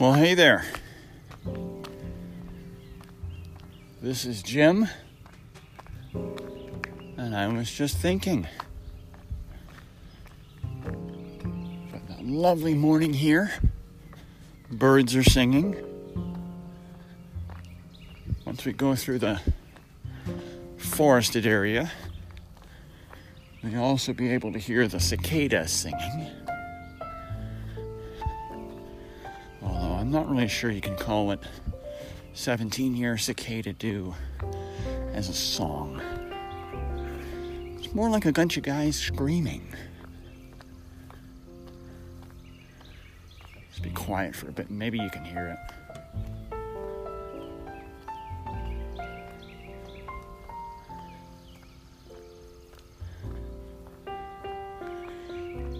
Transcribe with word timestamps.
Well, 0.00 0.12
hey 0.12 0.34
there. 0.34 0.64
This 4.00 4.24
is 4.24 4.44
Jim, 4.44 4.86
and 7.16 7.34
I 7.34 7.48
was 7.48 7.68
just 7.68 7.98
thinking. 7.98 8.46
Got 11.90 12.24
lovely 12.24 12.74
morning 12.74 13.12
here. 13.12 13.50
Birds 14.70 15.16
are 15.16 15.24
singing. 15.24 15.74
Once 18.44 18.64
we 18.64 18.72
go 18.72 18.94
through 18.94 19.18
the 19.18 19.40
forested 20.76 21.44
area, 21.44 21.90
we'll 23.64 23.82
also 23.82 24.12
be 24.12 24.30
able 24.30 24.52
to 24.52 24.60
hear 24.60 24.86
the 24.86 25.00
cicadas 25.00 25.72
singing. 25.72 26.30
I'm 30.08 30.14
not 30.14 30.30
really 30.30 30.48
sure 30.48 30.70
you 30.70 30.80
can 30.80 30.96
call 30.96 31.32
it 31.32 31.40
17 32.32 32.96
year 32.96 33.18
cicada 33.18 33.74
do 33.74 34.14
as 35.12 35.28
a 35.28 35.34
song. 35.34 36.00
It's 37.76 37.94
more 37.94 38.08
like 38.08 38.24
a 38.24 38.32
bunch 38.32 38.56
of 38.56 38.62
guys 38.62 38.96
screaming. 38.96 39.74
Just 43.68 43.82
be 43.82 43.90
quiet 43.90 44.34
for 44.34 44.48
a 44.48 44.52
bit, 44.52 44.70
maybe 44.70 44.98
you 44.98 45.10
can 45.10 45.26
hear 45.26 45.58
it. 45.58 45.74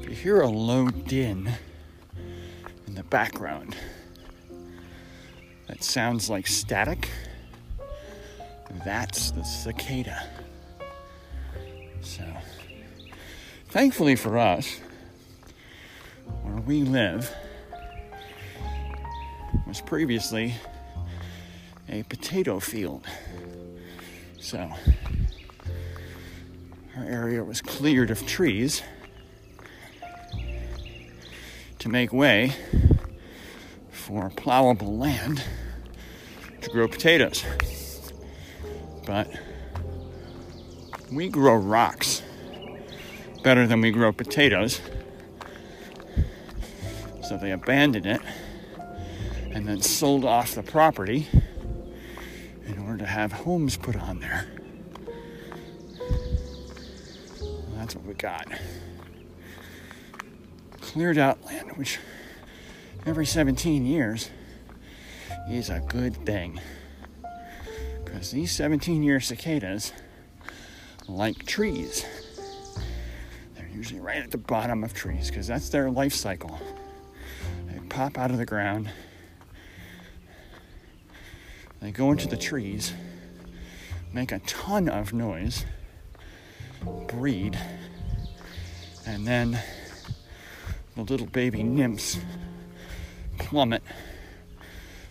If 0.03 0.09
you 0.11 0.15
hear 0.15 0.42
a 0.42 0.48
low 0.48 0.91
din 0.91 1.51
in 2.87 2.95
the 2.95 3.05
background, 3.05 3.75
that 5.69 5.84
sounds 5.84 6.28
like 6.28 6.47
static. 6.47 7.08
That's 8.84 9.30
the 9.30 9.44
cicada. 9.44 10.27
So, 12.00 12.24
thankfully 13.69 14.16
for 14.16 14.39
us, 14.39 14.80
where 16.42 16.56
we 16.56 16.83
live 16.83 17.34
was 19.66 19.80
previously 19.80 20.55
a 21.89 22.02
potato 22.05 22.61
field. 22.61 23.06
So, 24.41 24.70
our 26.96 27.05
area 27.05 27.44
was 27.44 27.61
cleared 27.61 28.11
of 28.11 28.27
trees 28.27 28.83
to 31.78 31.89
make 31.89 32.12
way 32.12 32.55
for 34.09 34.31
plowable 34.31 34.98
land 34.98 35.45
to 36.62 36.70
grow 36.70 36.89
potatoes. 36.89 37.45
But 39.05 39.31
we 41.12 41.28
grow 41.28 41.56
rocks 41.56 42.23
better 43.42 43.67
than 43.67 43.83
we 43.83 43.91
grow 43.91 44.11
potatoes. 44.12 44.81
So 47.23 47.36
they 47.36 47.53
abandoned 47.53 48.06
it 48.06 48.23
and 49.51 49.69
then 49.69 49.83
sold 49.83 50.25
off 50.25 50.55
the 50.55 50.62
property 50.62 51.29
in 52.67 52.79
order 52.79 52.96
to 53.01 53.07
have 53.07 53.33
homes 53.33 53.77
put 53.77 53.95
on 53.95 54.20
there. 54.20 54.46
That's 57.75 57.95
what 57.95 58.07
we 58.07 58.14
got. 58.14 58.46
Cleared 60.80 61.19
out 61.19 61.45
land, 61.45 61.77
which 61.77 61.98
every 63.07 63.27
17 63.27 63.86
years 63.86 64.31
is 65.51 65.70
a 65.70 65.81
good 65.81 66.14
thing. 66.27 66.61
Because 68.05 68.31
these 68.31 68.53
17 68.53 69.03
year 69.03 69.20
cicadas 69.20 69.92
like 71.08 71.47
trees. 71.47 72.05
They're 73.55 73.69
usually 73.69 74.01
right 74.01 74.23
at 74.23 74.31
the 74.31 74.39
bottom 74.39 74.85
of 74.85 74.92
trees 74.92 75.31
because 75.31 75.47
that's 75.47 75.70
their 75.70 75.91
life 75.91 76.13
cycle. 76.13 76.58
They 77.67 77.79
pop 77.89 78.19
out 78.19 78.31
of 78.31 78.37
the 78.37 78.47
ground, 78.47 78.91
they 81.81 81.91
go 81.91 82.11
into 82.11 82.29
the 82.29 82.37
trees, 82.37 82.92
make 84.13 84.33
a 84.33 84.41
ton 84.41 84.89
of 84.89 85.13
noise, 85.13 85.64
breed, 87.07 87.58
and 89.07 89.27
then 89.27 89.58
the 90.95 91.03
little 91.03 91.27
baby 91.27 91.63
nymphs 91.63 92.19
plummet 93.39 93.83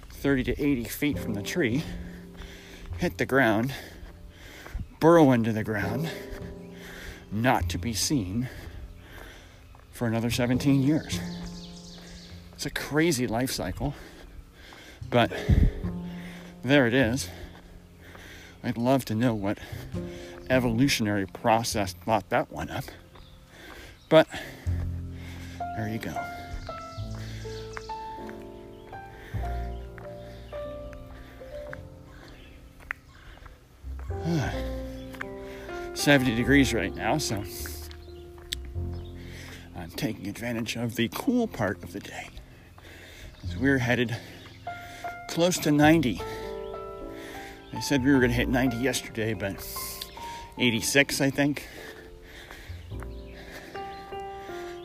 30 0.09 0.43
to 0.45 0.61
80 0.61 0.83
feet 0.85 1.19
from 1.19 1.33
the 1.33 1.41
tree, 1.41 1.83
hit 2.97 3.17
the 3.17 3.25
ground, 3.25 3.73
burrow 4.99 5.31
into 5.31 5.51
the 5.51 5.63
ground, 5.63 6.09
not 7.31 7.69
to 7.69 7.77
be 7.77 7.93
seen 7.93 8.49
for 9.91 10.07
another 10.07 10.29
17 10.29 10.81
years. 10.81 11.19
It's 12.53 12.65
a 12.65 12.71
crazy 12.71 13.27
life 13.27 13.51
cycle, 13.51 13.93
but 15.09 15.31
there 16.63 16.87
it 16.87 16.93
is. 16.93 17.29
I'd 18.63 18.77
love 18.77 19.05
to 19.05 19.15
know 19.15 19.33
what 19.33 19.59
evolutionary 20.49 21.25
process 21.27 21.93
thought 21.93 22.29
that 22.29 22.51
one 22.51 22.69
up. 22.69 22.85
But 24.09 24.27
there 25.77 25.89
you 25.89 25.99
go. 25.99 26.36
70 35.93 36.35
degrees 36.35 36.73
right 36.73 36.93
now, 36.93 37.17
so 37.17 37.43
I'm 39.75 39.89
taking 39.91 40.27
advantage 40.27 40.75
of 40.75 40.95
the 40.95 41.09
cool 41.13 41.47
part 41.47 41.81
of 41.83 41.93
the 41.93 42.01
day. 42.01 42.29
As 43.43 43.55
we're 43.55 43.77
headed 43.77 44.17
close 45.29 45.57
to 45.59 45.71
90. 45.71 46.21
They 47.71 47.81
said 47.81 48.03
we 48.03 48.11
were 48.11 48.19
going 48.19 48.31
to 48.31 48.35
hit 48.35 48.49
90 48.49 48.77
yesterday, 48.77 49.33
but 49.33 49.65
86, 50.57 51.21
I 51.21 51.29
think. 51.29 51.67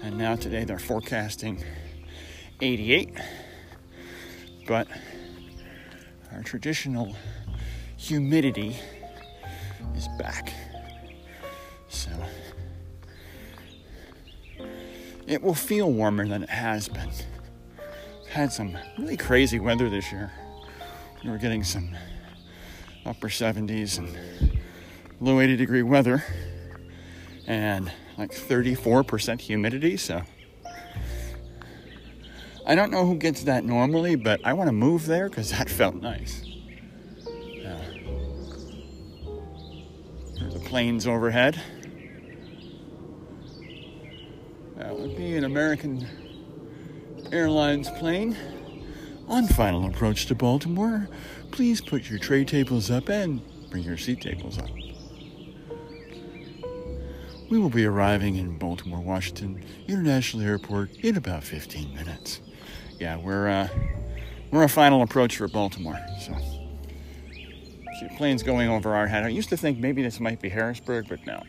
And 0.02 0.18
now 0.18 0.36
today 0.36 0.64
they're 0.64 0.78
forecasting 0.78 1.64
88. 2.60 3.10
But 4.68 4.86
our 6.32 6.42
traditional 6.42 7.16
humidity 7.96 8.76
is 10.02 10.08
back. 10.18 10.52
So 11.88 12.10
it 15.26 15.42
will 15.42 15.54
feel 15.54 15.92
warmer 15.92 16.26
than 16.26 16.42
it 16.42 16.50
has 16.50 16.88
been. 16.88 17.10
Had 18.30 18.52
some 18.52 18.76
really 18.98 19.16
crazy 19.16 19.60
weather 19.60 19.88
this 19.88 20.10
year. 20.10 20.32
We 21.22 21.30
were 21.30 21.38
getting 21.38 21.62
some 21.62 21.94
upper 23.04 23.28
70s 23.28 23.98
and 23.98 24.60
low 25.20 25.40
80 25.40 25.56
degree 25.56 25.82
weather 25.82 26.24
and 27.46 27.92
like 28.18 28.32
34% 28.32 29.40
humidity. 29.40 29.96
So 29.96 30.22
I 32.66 32.74
don't 32.74 32.90
know 32.90 33.06
who 33.06 33.16
gets 33.16 33.44
that 33.44 33.64
normally, 33.64 34.16
but 34.16 34.40
I 34.44 34.52
want 34.54 34.68
to 34.68 34.72
move 34.72 35.06
there 35.06 35.28
because 35.28 35.50
that 35.50 35.68
felt 35.68 35.96
nice. 35.96 36.51
Planes 40.72 41.06
overhead. 41.06 41.60
That 44.76 44.98
would 44.98 45.14
be 45.18 45.36
an 45.36 45.44
American 45.44 46.08
Airlines 47.30 47.90
plane. 47.98 48.34
On 49.28 49.46
final 49.48 49.84
approach 49.84 50.24
to 50.28 50.34
Baltimore, 50.34 51.10
please 51.50 51.82
put 51.82 52.08
your 52.08 52.18
tray 52.18 52.46
tables 52.46 52.90
up 52.90 53.10
and 53.10 53.42
bring 53.68 53.82
your 53.82 53.98
seat 53.98 54.22
tables 54.22 54.56
up. 54.56 54.70
We 57.50 57.58
will 57.58 57.68
be 57.68 57.84
arriving 57.84 58.36
in 58.36 58.56
Baltimore, 58.56 59.02
Washington 59.02 59.62
International 59.88 60.42
Airport 60.42 60.92
in 61.04 61.18
about 61.18 61.44
15 61.44 61.94
minutes. 61.94 62.40
Yeah, 62.98 63.18
we're 63.18 63.46
uh, 63.46 63.68
we're 64.50 64.62
a 64.62 64.70
final 64.70 65.02
approach 65.02 65.36
for 65.36 65.48
Baltimore. 65.48 66.00
So, 66.18 66.34
planes 68.16 68.42
going 68.42 68.68
over 68.68 68.94
our 68.94 69.06
head. 69.06 69.24
I 69.24 69.28
used 69.28 69.48
to 69.50 69.56
think 69.56 69.78
maybe 69.78 70.02
this 70.02 70.20
might 70.20 70.40
be 70.40 70.48
Harrisburg, 70.48 71.06
but 71.08 71.24
no. 71.26 71.42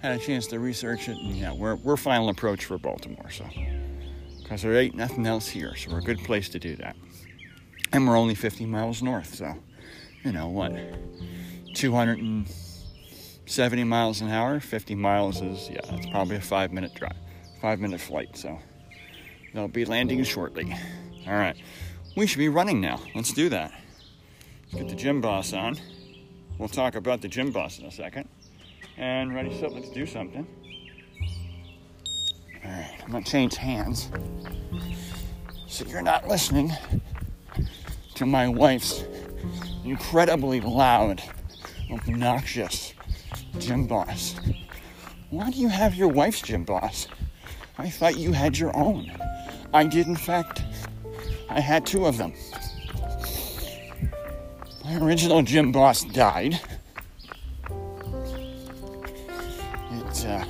Had 0.00 0.16
a 0.16 0.18
chance 0.18 0.46
to 0.48 0.60
research 0.60 1.08
it, 1.08 1.16
and 1.16 1.36
yeah, 1.36 1.52
we're 1.52 1.74
we're 1.76 1.96
final 1.96 2.28
approach 2.28 2.64
for 2.64 2.78
Baltimore. 2.78 3.30
So, 3.30 3.44
because 4.42 4.62
there 4.62 4.76
ain't 4.76 4.94
nothing 4.94 5.26
else 5.26 5.48
here, 5.48 5.74
so 5.74 5.90
we're 5.90 5.98
a 5.98 6.02
good 6.02 6.20
place 6.20 6.48
to 6.50 6.58
do 6.58 6.76
that. 6.76 6.96
And 7.92 8.06
we're 8.06 8.16
only 8.16 8.34
50 8.34 8.66
miles 8.66 9.02
north, 9.02 9.34
so 9.34 9.54
you 10.24 10.32
know 10.32 10.48
what? 10.48 10.72
270 11.74 13.84
miles 13.84 14.20
an 14.20 14.28
hour. 14.28 14.60
50 14.60 14.94
miles 14.94 15.40
is 15.40 15.68
yeah, 15.68 15.80
it's 15.90 16.06
probably 16.06 16.36
a 16.36 16.40
five 16.40 16.72
minute 16.72 16.94
drive, 16.94 17.16
five 17.60 17.80
minute 17.80 18.00
flight. 18.00 18.36
So 18.36 18.58
they'll 19.52 19.68
be 19.68 19.84
landing 19.84 20.22
shortly. 20.22 20.72
All 21.26 21.34
right. 21.34 21.56
we 22.16 22.26
should 22.26 22.38
be 22.38 22.48
running 22.48 22.80
now. 22.80 23.00
Let's 23.14 23.32
do 23.32 23.48
that. 23.48 23.72
Get 24.72 24.88
the 24.88 24.94
gym 24.94 25.20
boss 25.20 25.52
on. 25.52 25.76
We'll 26.58 26.68
talk 26.68 26.94
about 26.94 27.22
the 27.22 27.28
gym 27.28 27.50
boss 27.50 27.78
in 27.78 27.86
a 27.86 27.90
second. 27.90 28.28
And 28.96 29.34
ready, 29.34 29.58
set, 29.58 29.72
let's 29.72 29.90
do 29.90 30.04
something. 30.04 30.46
All 32.64 32.70
right, 32.70 32.94
I'm 33.04 33.12
gonna 33.12 33.24
change 33.24 33.56
hands 33.56 34.10
so 35.66 35.84
you're 35.86 36.02
not 36.02 36.26
listening 36.26 36.72
to 38.14 38.26
my 38.26 38.48
wife's 38.48 39.04
incredibly 39.84 40.60
loud, 40.60 41.22
obnoxious 41.90 42.94
gym 43.58 43.86
boss. 43.86 44.34
Why 45.30 45.50
do 45.50 45.58
you 45.58 45.68
have 45.68 45.94
your 45.94 46.08
wife's 46.08 46.42
gym 46.42 46.64
boss? 46.64 47.06
I 47.78 47.88
thought 47.88 48.18
you 48.18 48.32
had 48.32 48.58
your 48.58 48.76
own. 48.76 49.12
I 49.72 49.84
did, 49.84 50.06
in 50.06 50.16
fact. 50.16 50.62
I 51.48 51.60
had 51.60 51.86
two 51.86 52.06
of 52.06 52.18
them. 52.18 52.32
Original 54.90 55.42
gym 55.42 55.70
boss 55.70 56.02
died. 56.02 56.58
It, 59.90 60.26
uh, 60.26 60.44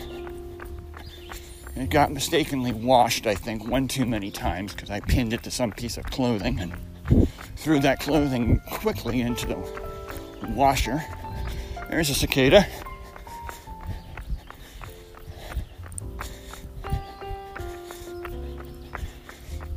it 1.75 1.91
got 1.91 2.13
mistakenly 2.13 2.73
washed, 2.73 3.27
I 3.27 3.35
think, 3.35 3.67
one 3.67 3.89
too 3.89 4.07
many 4.07 4.31
times 4.31 4.75
because 4.75 4.91
I 4.91 5.01
pinned 5.01 5.33
it 5.33 5.43
to 5.43 5.51
some 5.51 5.73
piece 5.73 5.97
of 5.97 6.05
clothing 6.05 6.61
and 6.61 7.29
threw 7.57 7.81
that 7.81 7.99
clothing 7.99 8.61
quickly 8.71 9.23
into 9.23 9.47
the 9.47 9.57
washer. 10.51 11.03
There's 11.91 12.11
a 12.11 12.15
cicada. 12.15 12.65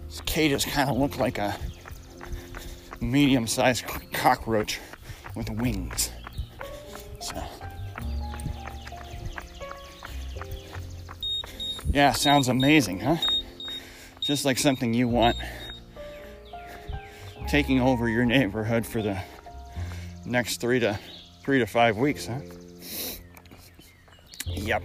Cicadas 0.09 0.65
kind 0.65 0.89
of 0.89 0.97
look 0.97 1.17
like 1.17 1.39
a 1.39 1.55
medium 2.99 3.47
sized 3.47 3.85
cockroach 4.21 4.79
with 5.35 5.49
wings. 5.49 6.11
So, 7.19 7.43
yeah, 11.89 12.11
sounds 12.11 12.47
amazing, 12.47 12.99
huh? 12.99 13.17
Just 14.19 14.45
like 14.45 14.59
something 14.59 14.93
you 14.93 15.07
want 15.07 15.37
taking 17.47 17.81
over 17.81 18.07
your 18.07 18.23
neighborhood 18.23 18.85
for 18.85 19.01
the 19.01 19.19
next 20.23 20.61
three 20.61 20.79
to 20.79 20.99
three 21.43 21.57
to 21.57 21.65
five 21.65 21.97
weeks, 21.97 22.27
huh? 22.27 22.41
Yep. 24.45 24.83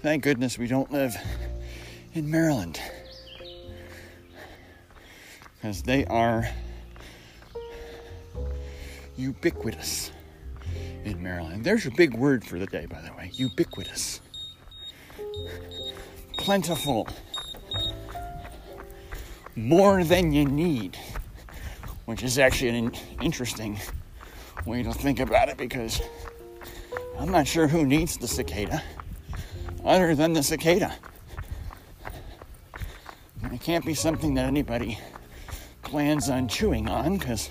Thank 0.00 0.22
goodness 0.22 0.56
we 0.56 0.66
don't 0.66 0.90
live 0.90 1.14
in 2.14 2.30
Maryland 2.30 2.80
because 5.62 5.82
they 5.82 6.04
are 6.06 6.48
ubiquitous 9.16 10.10
in 11.04 11.22
Maryland. 11.22 11.62
There's 11.62 11.84
your 11.84 11.94
big 11.94 12.14
word 12.14 12.44
for 12.44 12.58
the 12.58 12.66
day, 12.66 12.86
by 12.86 13.00
the 13.00 13.12
way 13.12 13.30
ubiquitous. 13.34 14.20
Plentiful. 16.36 17.06
More 19.54 20.02
than 20.02 20.32
you 20.32 20.46
need, 20.46 20.98
which 22.06 22.24
is 22.24 22.40
actually 22.40 22.70
an 22.70 22.92
interesting 23.20 23.78
way 24.66 24.82
to 24.82 24.92
think 24.92 25.20
about 25.20 25.48
it 25.48 25.58
because 25.58 26.02
I'm 27.20 27.30
not 27.30 27.46
sure 27.46 27.68
who 27.68 27.86
needs 27.86 28.16
the 28.16 28.26
cicada 28.26 28.82
other 29.84 30.16
than 30.16 30.32
the 30.32 30.42
cicada. 30.42 30.92
It 33.52 33.60
can't 33.60 33.86
be 33.86 33.94
something 33.94 34.34
that 34.34 34.46
anybody 34.46 34.98
plans 35.92 36.30
on 36.30 36.48
chewing 36.48 36.88
on 36.88 37.18
because 37.18 37.50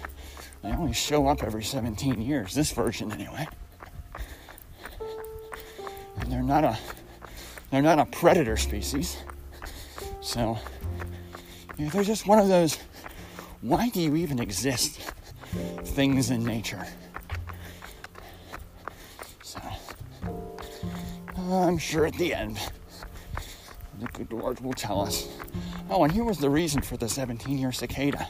they 0.64 0.70
only 0.70 0.94
show 0.94 1.28
up 1.28 1.44
every 1.44 1.64
17 1.64 2.20
years, 2.20 2.56
this 2.56 2.72
version 2.72 3.12
anyway. 3.12 3.48
And 6.18 6.32
they're 6.32 6.42
not 6.42 6.64
a 6.64 6.76
they're 7.70 7.84
not 7.84 8.00
a 8.00 8.06
predator 8.06 8.58
species. 8.58 9.18
So 10.22 10.58
you 11.78 11.86
know, 11.86 11.92
they're 11.92 12.04
just 12.04 12.26
one 12.26 12.40
of 12.40 12.48
those 12.48 12.80
why 13.62 13.90
do 13.90 14.02
you 14.02 14.16
even 14.16 14.40
exist 14.40 15.00
things 15.84 16.32
in 16.32 16.44
nature. 16.44 16.84
So 19.44 19.60
uh, 21.38 21.68
I'm 21.68 21.78
sure 21.78 22.08
at 22.08 22.16
the 22.16 22.34
end 22.34 22.58
the 24.00 24.08
good 24.08 24.34
Lord 24.34 24.60
will 24.62 24.74
tell 24.74 25.00
us 25.00 25.28
oh, 25.92 26.04
and 26.06 26.12
here 26.12 26.24
was 26.24 26.38
the 26.38 26.50
reason 26.50 26.82
for 26.82 26.98
the 26.98 27.08
17 27.08 27.58
year 27.58 27.72
cicada. 27.72 28.28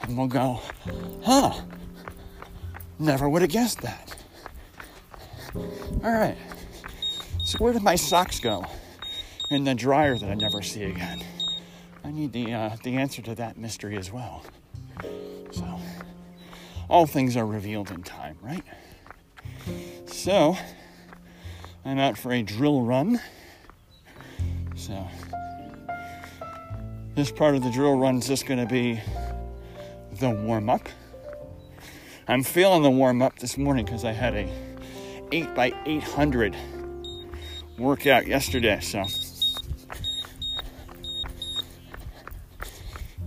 And 0.00 0.16
we'll 0.16 0.26
go, 0.26 0.60
huh, 1.22 1.52
never 2.98 3.28
would 3.28 3.42
have 3.42 3.50
guessed 3.50 3.82
that. 3.82 4.16
All 5.54 6.12
right, 6.12 6.36
so 7.44 7.58
where 7.58 7.72
did 7.72 7.82
my 7.82 7.94
socks 7.94 8.40
go 8.40 8.64
in 9.50 9.64
the 9.64 9.74
dryer 9.74 10.16
that 10.16 10.30
I 10.30 10.34
never 10.34 10.62
see 10.62 10.84
again? 10.84 11.22
I 12.02 12.10
need 12.10 12.32
the, 12.32 12.52
uh, 12.52 12.76
the 12.82 12.96
answer 12.96 13.22
to 13.22 13.34
that 13.36 13.58
mystery 13.58 13.96
as 13.96 14.10
well. 14.10 14.42
So, 15.50 15.78
all 16.88 17.06
things 17.06 17.36
are 17.36 17.46
revealed 17.46 17.90
in 17.90 18.02
time, 18.02 18.38
right? 18.40 18.64
So, 20.06 20.56
I'm 21.84 21.98
out 21.98 22.16
for 22.16 22.32
a 22.32 22.42
drill 22.42 22.82
run. 22.82 23.20
So, 24.74 25.06
this 27.14 27.30
part 27.30 27.54
of 27.54 27.62
the 27.62 27.70
drill 27.70 27.98
run 27.98 28.16
is 28.16 28.26
just 28.26 28.46
going 28.46 28.60
to 28.60 28.66
be 28.66 29.00
the 30.18 30.30
warm 30.30 30.70
up. 30.70 30.88
I'm 32.26 32.42
feeling 32.42 32.82
the 32.82 32.90
warm 32.90 33.20
up 33.20 33.38
this 33.38 33.58
morning 33.58 33.84
because 33.84 34.04
I 34.04 34.12
had 34.12 34.34
a 34.34 34.48
8 35.30 35.54
by 35.54 35.72
800 35.84 36.56
workout 37.78 38.26
yesterday. 38.26 38.80
So 38.80 39.04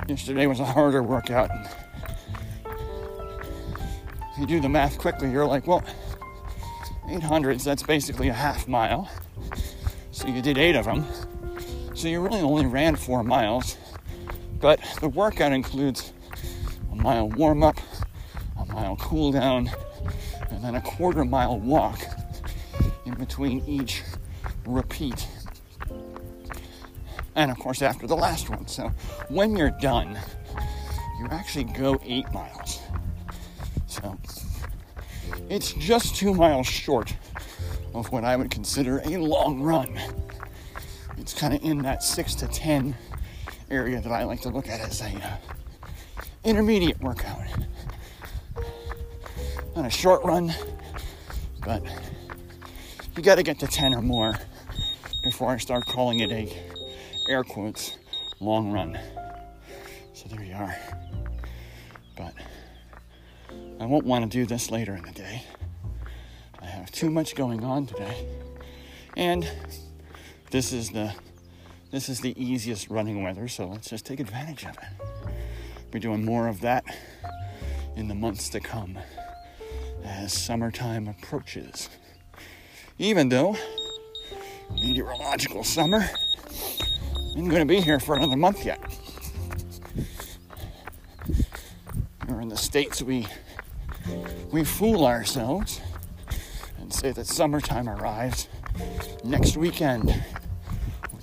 yesterday 0.08 0.48
was 0.48 0.60
a 0.60 0.66
harder 0.66 1.04
workout. 1.04 1.52
If 2.66 4.40
you 4.40 4.48
do 4.48 4.60
the 4.60 4.70
math 4.70 4.98
quickly, 4.98 5.32
you're 5.32 5.46
like, 5.46 5.68
well, 5.68 5.84
800s, 7.08 7.64
that's 7.64 7.84
basically 7.84 8.30
a 8.30 8.34
half 8.34 8.68
mile. 8.68 9.10
So 10.12 10.28
you 10.28 10.42
did 10.42 10.58
eight 10.58 10.76
of 10.76 10.86
them. 10.86 11.06
So 11.96 12.10
you 12.10 12.20
really 12.20 12.42
only 12.42 12.66
ran 12.66 12.98
four 12.98 13.24
miles, 13.24 13.78
but 14.60 14.82
the 15.00 15.08
workout 15.08 15.54
includes 15.54 16.12
a 16.92 16.96
mile 16.96 17.30
warm 17.30 17.64
up, 17.64 17.78
a 18.60 18.66
mile 18.66 18.98
cool 18.98 19.32
down, 19.32 19.72
and 20.50 20.62
then 20.62 20.76
a 20.76 20.82
quarter 20.82 21.24
mile 21.24 21.58
walk 21.58 22.02
in 23.06 23.14
between 23.14 23.64
each 23.66 24.04
repeat. 24.68 25.26
And 27.34 27.50
of 27.50 27.58
course, 27.60 27.82
after 27.82 28.08
the 28.08 28.16
last 28.18 28.50
one. 28.50 28.68
So 28.68 28.92
when 29.30 29.56
you're 29.56 29.76
done, 29.82 30.20
you 31.20 31.28
actually 31.32 31.64
go 31.64 31.98
eight 32.04 32.30
miles. 32.34 32.82
So 33.88 34.18
it's 35.50 35.72
just 35.72 36.18
two 36.18 36.34
miles 36.34 36.68
short 36.68 37.16
of 37.94 38.12
what 38.12 38.26
I 38.26 38.36
would 38.36 38.52
consider 38.52 39.00
a 39.06 39.18
long 39.18 39.62
run 39.62 39.98
it's 41.26 41.34
kind 41.34 41.56
of 41.56 41.64
in 41.64 41.80
that 41.80 42.04
six 42.04 42.36
to 42.36 42.46
10 42.46 42.96
area 43.72 44.00
that 44.00 44.12
I 44.12 44.26
like 44.26 44.42
to 44.42 44.50
look 44.50 44.70
at 44.70 44.80
as 44.80 45.02
a 45.02 45.06
uh, 45.06 45.38
intermediate 46.44 47.02
workout. 47.02 47.42
Not 49.76 49.88
a 49.88 49.90
short 49.90 50.24
run, 50.24 50.54
but 51.66 51.82
you 53.18 53.24
got 53.24 53.40
to 53.40 53.44
get 53.44 53.58
to 53.58 53.66
10 53.66 53.96
or 53.96 54.04
more 54.04 54.36
before 55.24 55.50
I 55.50 55.58
start 55.58 55.88
calling 55.88 56.20
it 56.20 56.32
a 56.32 56.56
air 57.28 57.44
quotes 57.44 57.98
long 58.40 58.72
run. 58.72 58.96
So 60.14 60.28
there 60.30 60.44
you 60.44 60.54
are. 60.54 60.78
But 62.16 62.36
I 63.80 63.88
won't 63.88 64.06
want 64.06 64.32
to 64.32 64.38
do 64.38 64.46
this 64.46 64.70
later 64.70 64.96
in 64.96 65.02
the 65.02 65.12
day. 65.12 65.42
I 66.62 66.68
have 66.68 66.92
too 66.92 67.10
much 67.10 67.34
going 67.34 67.64
on 67.64 67.88
today. 67.88 68.28
And 69.18 69.50
this 70.52 70.72
is 70.74 70.92
the 70.92 71.14
this 71.92 72.10
is 72.10 72.20
the 72.20 72.34
easiest 72.42 72.90
running 72.90 73.24
weather, 73.24 73.48
so 73.48 73.68
let's 73.68 73.90
just 73.90 74.06
take 74.06 74.20
advantage 74.20 74.66
of 74.66 74.72
it. 74.72 75.32
Be 75.92 76.00
doing 76.00 76.26
more 76.26 76.48
of 76.48 76.60
that 76.62 76.84
in 77.96 78.08
the 78.08 78.16
months 78.16 78.50
to 78.50 78.60
come 78.60 79.00
as 80.04 80.34
summertime 80.34 81.08
approaches. 81.08 81.90
Even 82.98 83.30
though 83.30 83.56
meteorological 84.74 85.64
summer 85.64 86.06
isn't 87.30 87.50
going 87.50 87.62
to 87.62 87.66
be 87.66 87.80
here 87.80 88.00
for 88.00 88.16
another 88.16 88.36
month 88.36 88.66
yet. 88.66 88.82
Here 92.28 92.42
in 92.42 92.50
the 92.50 92.58
States, 92.58 93.02
we, 93.02 93.28
we 94.52 94.64
fool 94.64 95.06
ourselves 95.06 95.82
and 96.80 96.94
say 96.94 97.12
that 97.12 97.28
summertime 97.28 97.88
arrives 97.88 98.48
next 99.24 99.58
weekend 99.58 100.24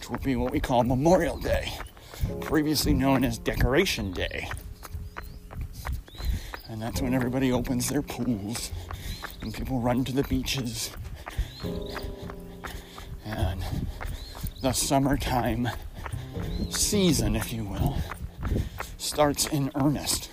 which 0.03 0.11
will 0.11 0.19
be 0.19 0.35
what 0.35 0.51
we 0.51 0.59
call 0.59 0.83
Memorial 0.83 1.39
Day. 1.39 1.73
previously 2.41 2.93
known 2.93 3.25
as 3.25 3.39
Decoration 3.39 4.11
Day. 4.13 4.49
And 6.69 6.83
that's 6.83 7.01
when 7.01 7.15
everybody 7.15 7.53
opens 7.53 7.89
their 7.89 8.03
pools 8.03 8.73
and 9.43 9.55
people 9.55 9.79
run 9.79 10.05
to 10.05 10.13
the 10.13 10.25
beaches. 10.25 10.91
And 13.25 13.65
the 14.61 14.73
summertime 14.73 15.69
season, 16.71 17.37
if 17.37 17.53
you 17.53 17.65
will, 17.65 17.97
starts 18.99 19.47
in 19.47 19.71
earnest. 19.77 20.31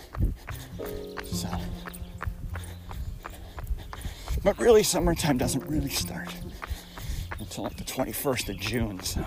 So, 1.26 1.50
but 4.44 4.58
really, 4.58 4.82
summertime 4.82 5.38
doesn't 5.38 5.68
really 5.68 5.90
start 5.90 6.34
until 7.40 7.64
like 7.64 7.78
the 7.78 7.84
21st 7.84 8.50
of 8.50 8.58
June. 8.58 9.00
So. 9.02 9.26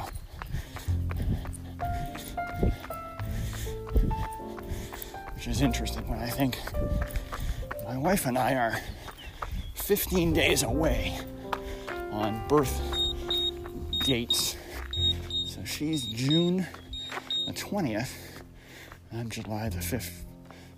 Which 5.35 5.49
is 5.49 5.61
interesting 5.61 6.09
when 6.09 6.21
I 6.21 6.29
think 6.29 6.59
my 7.85 7.99
wife 7.99 8.27
and 8.27 8.39
I 8.39 8.55
are 8.55 8.79
15 9.75 10.33
days 10.33 10.63
away 10.63 11.19
on 12.13 12.47
birth 12.49 12.81
dates. 14.05 14.57
So 15.47 15.65
she's 15.65 16.07
June 16.07 16.67
the 17.47 17.53
20th, 17.53 18.13
I'm 19.13 19.29
July 19.29 19.69
the 19.69 19.79
5th. 19.79 20.23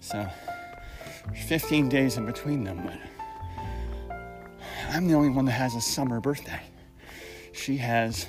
So 0.01 0.27
15 1.47 1.89
days 1.89 2.17
in 2.17 2.27
between 2.27 2.65
them. 2.65 2.83
But 2.85 4.17
I'm 4.91 5.07
the 5.07 5.15
only 5.15 5.31
one 5.31 5.45
that 5.45 5.53
has 5.53 5.75
a 5.75 5.81
summer 5.81 6.21
birthday. 6.21 6.61
She 7.65 7.79
has 7.79 8.27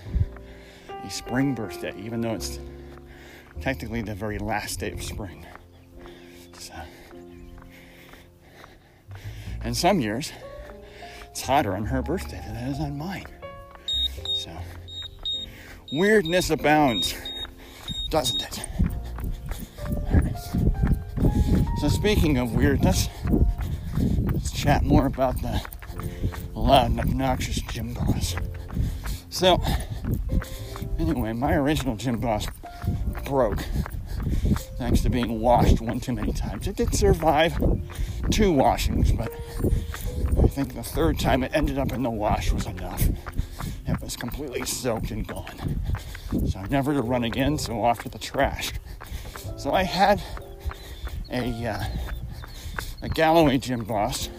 a 1.03 1.09
spring 1.09 1.55
birthday, 1.55 1.93
even 1.99 2.21
though 2.21 2.35
it's 2.35 2.57
technically 3.59 4.01
the 4.01 4.15
very 4.15 4.39
last 4.39 4.79
day 4.79 4.93
of 4.93 5.03
spring. 5.03 5.45
So, 6.57 6.73
and 9.61 9.75
some 9.75 9.99
years, 9.99 10.31
it's 11.29 11.41
hotter 11.41 11.75
on 11.75 11.83
her 11.83 12.01
birthday 12.01 12.41
than 12.47 12.55
it 12.55 12.71
is 12.71 12.79
on 12.79 12.97
mine. 12.97 13.25
So, 14.37 14.55
weirdness 15.91 16.49
abounds, 16.49 17.13
doesn't 18.09 18.41
it? 18.41 18.65
So, 21.81 21.89
speaking 21.89 22.37
of 22.37 22.55
weirdness, 22.55 23.09
let's 24.31 24.51
chat 24.53 24.85
more 24.85 25.07
about 25.07 25.41
the 25.41 25.61
loud 26.53 26.91
and 26.91 27.01
obnoxious 27.01 27.59
gym 27.63 27.93
boss. 27.93 28.37
So, 29.35 29.61
anyway, 30.97 31.33
my 31.33 31.55
original 31.55 31.97
gym 31.97 32.19
boss 32.19 32.47
broke 33.25 33.65
thanks 34.77 35.01
to 35.01 35.09
being 35.09 35.41
washed 35.41 35.81
one 35.81 35.99
too 35.99 36.13
many 36.13 36.31
times. 36.31 36.69
It 36.69 36.77
did 36.77 36.95
survive 36.95 37.53
two 38.31 38.53
washings, 38.53 39.11
but 39.11 39.29
I 40.41 40.47
think 40.47 40.73
the 40.73 40.83
third 40.83 41.19
time 41.19 41.43
it 41.43 41.51
ended 41.53 41.77
up 41.77 41.91
in 41.91 42.01
the 42.01 42.09
wash 42.09 42.53
was 42.53 42.65
enough. 42.65 43.09
It 43.85 44.01
was 44.01 44.15
completely 44.15 44.63
soaked 44.63 45.11
and 45.11 45.27
gone. 45.27 45.81
So 46.47 46.61
never 46.69 46.93
to 46.93 47.01
run 47.01 47.25
again, 47.25 47.57
so 47.57 47.83
off 47.83 48.03
to 48.03 48.09
the 48.09 48.19
trash. 48.19 48.71
So 49.57 49.73
I 49.73 49.83
had 49.83 50.23
a, 51.29 51.67
uh, 51.67 51.83
a 53.01 53.09
Galloway 53.09 53.57
gym 53.57 53.83
boss, 53.83 54.29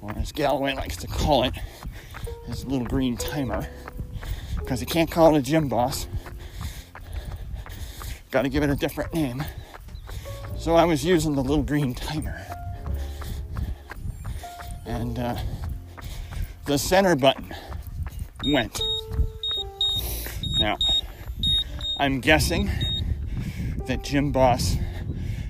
or 0.00 0.12
as 0.16 0.32
Galloway 0.32 0.74
likes 0.76 0.96
to 0.96 1.06
call 1.08 1.42
it, 1.42 1.52
his 2.46 2.64
little 2.64 2.86
green 2.86 3.16
timer, 3.16 3.68
because 4.62 4.80
he 4.80 4.86
can't 4.86 5.10
call 5.10 5.34
it 5.34 5.38
a 5.38 5.42
gym 5.42 5.68
boss 5.68 6.06
Got 8.32 8.42
to 8.42 8.48
give 8.48 8.62
it 8.62 8.70
a 8.70 8.76
different 8.76 9.12
name. 9.12 9.44
So 10.56 10.74
I 10.74 10.86
was 10.86 11.04
using 11.04 11.34
the 11.34 11.42
little 11.42 11.62
green 11.62 11.92
timer. 11.94 12.40
And 14.86 15.18
uh, 15.18 15.36
the 16.64 16.78
center 16.78 17.14
button 17.14 17.54
went. 18.46 18.80
Now, 20.58 20.78
I'm 21.98 22.20
guessing 22.20 22.70
that 23.86 24.02
Gym 24.02 24.32
Boss 24.32 24.76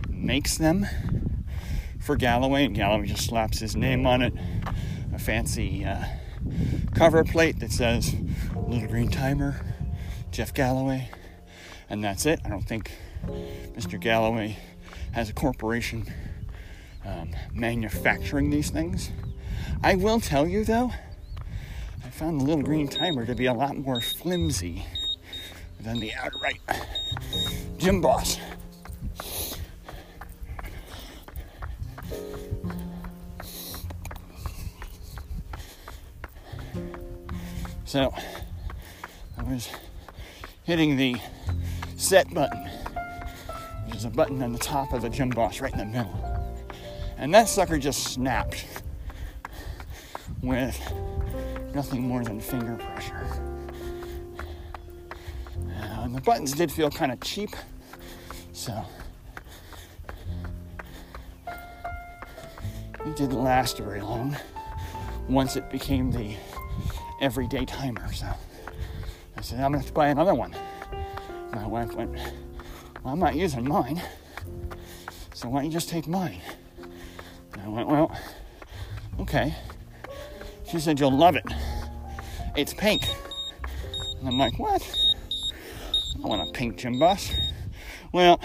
makes 0.09 0.59
them 0.59 0.85
for 2.01 2.17
Galloway, 2.17 2.65
and 2.65 2.75
Galloway 2.75 3.07
just 3.07 3.27
slaps 3.27 3.61
his 3.61 3.77
name 3.77 4.09
on 4.09 4.23
it. 4.23 4.35
A 5.15 5.21
fancy 5.21 5.85
uh, 5.85 6.05
cover 6.97 7.23
plate 7.23 7.61
that 7.61 7.71
says 7.71 8.13
Little 8.67 8.89
Green 8.89 9.09
Timer, 9.09 9.61
Jeff 10.31 10.55
Galloway 10.55 11.09
and 11.93 12.03
that's 12.03 12.25
it. 12.25 12.41
I 12.43 12.49
don't 12.49 12.67
think 12.67 12.91
Mr. 13.77 14.01
Galloway 14.01 14.57
has 15.13 15.29
a 15.29 15.35
corporation 15.35 16.11
um, 17.05 17.35
manufacturing 17.53 18.49
these 18.49 18.71
things. 18.71 19.11
I 19.85 19.97
will 19.97 20.19
tell 20.19 20.49
you 20.49 20.65
though, 20.65 20.91
I 22.03 22.09
found 22.09 22.41
the 22.41 22.45
little 22.45 22.63
green 22.63 22.89
timer 22.89 23.27
to 23.27 23.35
be 23.35 23.45
a 23.45 23.53
lot 23.53 23.77
more 23.77 24.01
flimsy 24.01 24.87
than 25.81 26.01
the 26.01 26.15
outright 26.15 26.61
Gym 27.77 28.01
Boss. 28.01 28.39
So 37.85 38.15
I 39.43 39.45
was 39.55 39.69
hitting 40.63 40.97
the 40.97 41.17
set 41.97 42.33
button, 42.33 42.65
which 43.87 43.97
is 43.97 44.05
a 44.05 44.11
button 44.11 44.41
on 44.41 44.53
the 44.53 44.59
top 44.59 44.93
of 44.93 45.03
the 45.03 45.09
gym 45.09 45.31
boss 45.31 45.61
right 45.61 45.73
in 45.73 45.79
the 45.79 45.85
middle. 45.85 46.55
And 47.17 47.35
that 47.35 47.49
sucker 47.49 47.77
just 47.77 48.05
snapped 48.05 48.65
with 50.43 50.81
nothing 51.75 52.03
more 52.03 52.23
than 52.23 52.41
finger 52.41 52.77
pressure. 52.77 53.27
Uh, 55.11 56.03
and 56.03 56.15
the 56.15 56.21
buttons 56.21 56.53
did 56.53 56.71
feel 56.71 56.89
kind 56.89 57.11
of 57.11 57.21
cheap, 57.21 57.51
so 58.53 58.85
it 63.05 63.17
didn't 63.17 63.43
last 63.43 63.79
very 63.79 64.03
long 64.03 64.37
once 65.29 65.57
it 65.57 65.69
became 65.69 66.13
the 66.13 66.37
everyday 67.21 67.65
timer. 67.65 68.13
So 68.13 68.29
I 69.43 69.45
said, 69.45 69.59
I'm 69.59 69.73
gonna 69.73 69.79
have 69.79 69.89
to 69.89 69.93
buy 69.93 70.07
another 70.07 70.37
one. 70.37 70.55
My 71.53 71.67
wife 71.67 71.97
went, 71.97 72.13
Well, 72.13 73.13
I'm 73.13 73.19
not 73.19 73.35
using 73.35 73.67
mine, 73.67 74.01
so 75.35 75.49
why 75.49 75.59
don't 75.59 75.65
you 75.65 75.73
just 75.73 75.89
take 75.89 76.07
mine? 76.07 76.41
And 77.55 77.63
I 77.63 77.69
went, 77.69 77.89
Well, 77.89 78.17
okay. 79.19 79.53
She 80.71 80.79
said, 80.79 81.01
You'll 81.01 81.11
love 81.11 81.35
it. 81.35 81.45
It's 82.55 82.73
pink. 82.73 83.03
And 84.21 84.29
I'm 84.29 84.39
like, 84.39 84.57
What? 84.61 84.81
I 86.23 86.29
want 86.29 86.49
a 86.49 86.53
pink 86.53 86.77
gym 86.77 87.01
boss. 87.01 87.33
Well, 88.13 88.41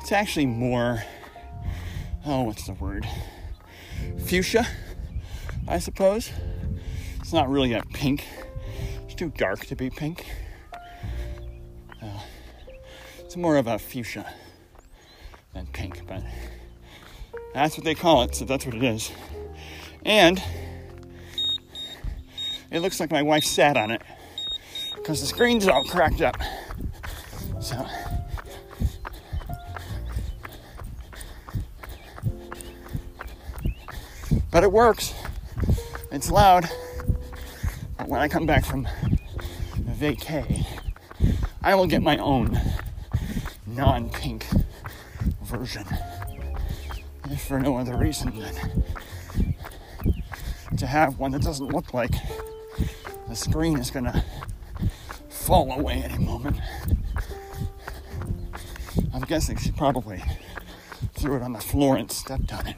it's 0.00 0.10
actually 0.10 0.46
more, 0.46 1.02
oh, 2.24 2.44
what's 2.44 2.66
the 2.66 2.72
word? 2.72 3.06
Fuchsia, 4.24 4.66
I 5.68 5.78
suppose. 5.80 6.30
Not 7.34 7.50
really 7.50 7.72
a 7.72 7.82
pink 7.92 8.24
it's 9.14 9.16
too 9.16 9.32
dark 9.36 9.66
to 9.66 9.74
be 9.74 9.90
pink. 9.90 10.24
Uh, 12.00 12.20
it's 13.18 13.36
more 13.36 13.56
of 13.56 13.66
a 13.66 13.76
fuchsia 13.76 14.24
than 15.52 15.66
pink, 15.66 16.06
but 16.06 16.22
that's 17.52 17.76
what 17.76 17.84
they 17.84 17.96
call 17.96 18.22
it, 18.22 18.36
so 18.36 18.44
that's 18.44 18.64
what 18.64 18.76
it 18.76 18.84
is. 18.84 19.10
And 20.04 20.40
it 22.70 22.78
looks 22.78 23.00
like 23.00 23.10
my 23.10 23.22
wife 23.22 23.42
sat 23.42 23.76
on 23.76 23.90
it 23.90 24.02
because 24.94 25.20
the 25.20 25.26
screen's 25.26 25.66
all 25.66 25.82
cracked 25.82 26.22
up. 26.22 26.36
So. 27.60 27.84
But 34.52 34.62
it 34.62 34.70
works. 34.70 35.12
It's 36.12 36.30
loud 36.30 36.70
when 38.06 38.20
I 38.20 38.28
come 38.28 38.46
back 38.46 38.64
from 38.64 38.86
vacay, 39.98 40.66
I 41.62 41.74
will 41.74 41.86
get 41.86 42.02
my 42.02 42.16
own 42.18 42.60
non 43.66 44.10
pink 44.10 44.46
version. 45.42 45.84
If 47.30 47.42
for 47.46 47.58
no 47.58 47.76
other 47.76 47.96
reason 47.96 48.38
than 48.38 48.84
to 50.76 50.86
have 50.86 51.18
one 51.18 51.30
that 51.32 51.42
doesn't 51.42 51.68
look 51.68 51.94
like 51.94 52.12
the 53.28 53.34
screen 53.34 53.78
is 53.78 53.90
gonna 53.90 54.24
fall 55.28 55.72
away 55.72 56.02
any 56.04 56.22
moment. 56.24 56.58
I'm 59.12 59.22
guessing 59.22 59.56
she 59.56 59.70
probably 59.70 60.22
threw 61.14 61.36
it 61.36 61.42
on 61.42 61.52
the 61.52 61.60
floor 61.60 61.96
and 61.96 62.10
stepped 62.10 62.52
on 62.52 62.66
it. 62.66 62.76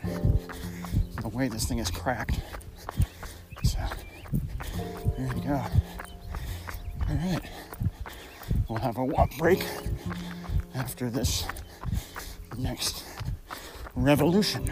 The 1.20 1.28
way 1.28 1.48
this 1.48 1.64
thing 1.64 1.78
is 1.78 1.90
cracked. 1.90 2.40
There 5.18 5.32
we 5.34 5.40
go. 5.40 5.62
All 7.08 7.16
right. 7.16 7.40
we'll 8.68 8.78
have 8.80 8.98
a 8.98 9.04
walk 9.04 9.30
break 9.38 9.64
after 10.74 11.08
this 11.08 11.46
next 12.58 13.02
revolution. 13.94 14.70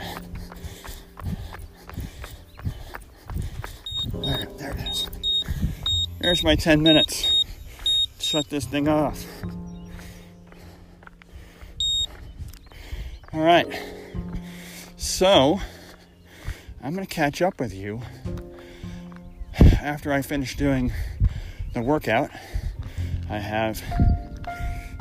There, 4.13 4.47
there 4.59 4.73
it 4.73 4.89
is. 4.89 5.09
There's 6.21 6.45
my 6.45 6.57
10 6.57 6.83
minutes. 6.83 7.33
Shut 8.19 8.51
this 8.51 8.67
thing 8.67 8.87
off. 8.87 9.25
All 13.33 13.41
right. 13.41 13.67
So, 14.99 15.59
I'm 16.83 16.95
going 16.95 17.07
to 17.07 17.15
catch 17.15 17.41
up 17.41 17.59
with 17.59 17.73
you 17.73 18.03
after 19.81 20.13
I 20.13 20.23
finish 20.23 20.57
doing 20.57 20.93
the 21.73 21.83
workout. 21.83 22.31
I 23.31 23.39
have 23.39 23.83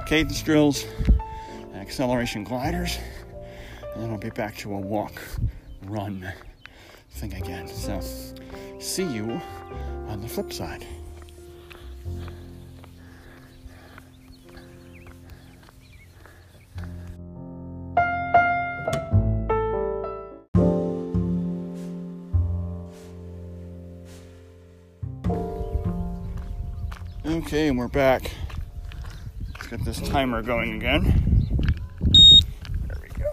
cadence 0.06 0.42
drills, 0.42 0.86
acceleration 1.76 2.44
gliders, 2.44 2.98
and 3.94 4.04
then 4.04 4.12
I'll 4.12 4.18
be 4.18 4.30
back 4.30 4.58
to 4.58 4.74
a 4.74 4.78
walk, 4.78 5.22
run 5.86 6.32
thing 7.12 7.34
again. 7.34 7.68
So, 7.68 8.02
see 8.80 9.06
you 9.06 9.42
on 10.08 10.22
the 10.22 10.28
flip 10.28 10.52
side. 10.52 10.86
Okay, 27.54 27.68
and 27.68 27.78
we're 27.78 27.88
back. 27.88 28.32
Let's 29.54 29.68
get 29.68 29.86
this 29.86 30.00
timer 30.02 30.42
going 30.42 30.74
again. 30.74 31.54
There 32.88 32.98
we 33.00 33.10
go. 33.10 33.30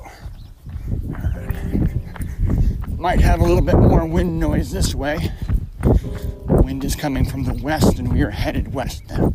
Might 2.99 3.21
have 3.21 3.41
a 3.41 3.45
little 3.45 3.62
bit 3.62 3.79
more 3.79 4.05
wind 4.05 4.39
noise 4.39 4.73
this 4.73 4.95
way. 4.95 5.33
The 5.81 6.61
wind 6.62 6.85
is 6.85 6.95
coming 6.95 7.25
from 7.25 7.45
the 7.45 7.55
west, 7.62 7.99
and 7.99 8.12
we 8.12 8.21
are 8.21 8.29
headed 8.29 8.75
west 8.75 9.05
now. 9.09 9.33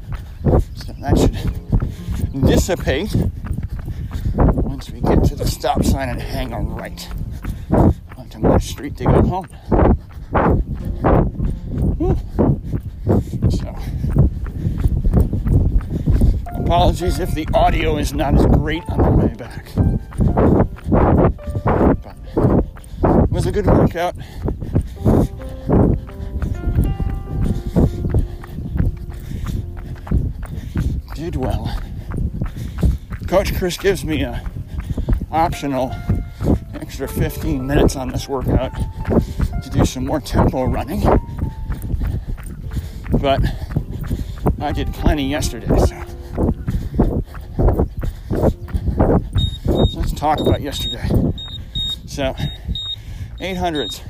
So 0.76 0.94
that 1.00 1.18
should 1.18 2.46
dissipate 2.46 3.16
once 4.36 4.92
we 4.92 5.02
get 5.02 5.24
to 5.24 5.36
the 5.36 5.48
stop 5.48 5.84
sign 5.84 6.10
and 6.10 6.22
hang 6.22 6.54
a 6.54 6.62
right 6.62 7.10
onto 8.16 8.38
my 8.38 8.60
street 8.60 8.98
to 8.98 9.06
go 9.06 9.24
home. 9.24 9.48
So, 13.50 13.76
apologies 16.66 17.20
if 17.20 17.32
the 17.36 17.48
audio 17.54 17.98
is 17.98 18.12
not 18.12 18.34
as 18.34 18.44
great 18.48 18.82
on 18.90 18.98
the 18.98 19.28
way 19.28 19.34
back. 19.36 19.72
But 22.02 22.18
it 23.24 23.30
was 23.30 23.46
a 23.46 23.52
good 23.52 23.68
workout. 23.68 24.16
Did 31.14 31.36
well. 31.36 31.80
Coach 33.28 33.56
Chris 33.56 33.78
gives 33.78 34.04
me 34.04 34.24
a 34.24 34.44
optional 35.32 35.94
extra 36.74 37.08
15 37.08 37.66
minutes 37.66 37.96
on 37.96 38.10
this 38.10 38.28
workout 38.28 38.74
to 39.62 39.70
do 39.72 39.86
some 39.86 40.08
more 40.08 40.20
tempo 40.20 40.64
running. 40.64 41.04
But 43.12 43.42
I 44.60 44.72
did 44.72 44.92
plenty 44.96 45.30
yesterday, 45.30 45.68
so. 45.78 46.05
So 50.26 50.42
about 50.42 50.60
yesterday. 50.60 51.08
So, 52.08 52.36
800s, 53.40 54.02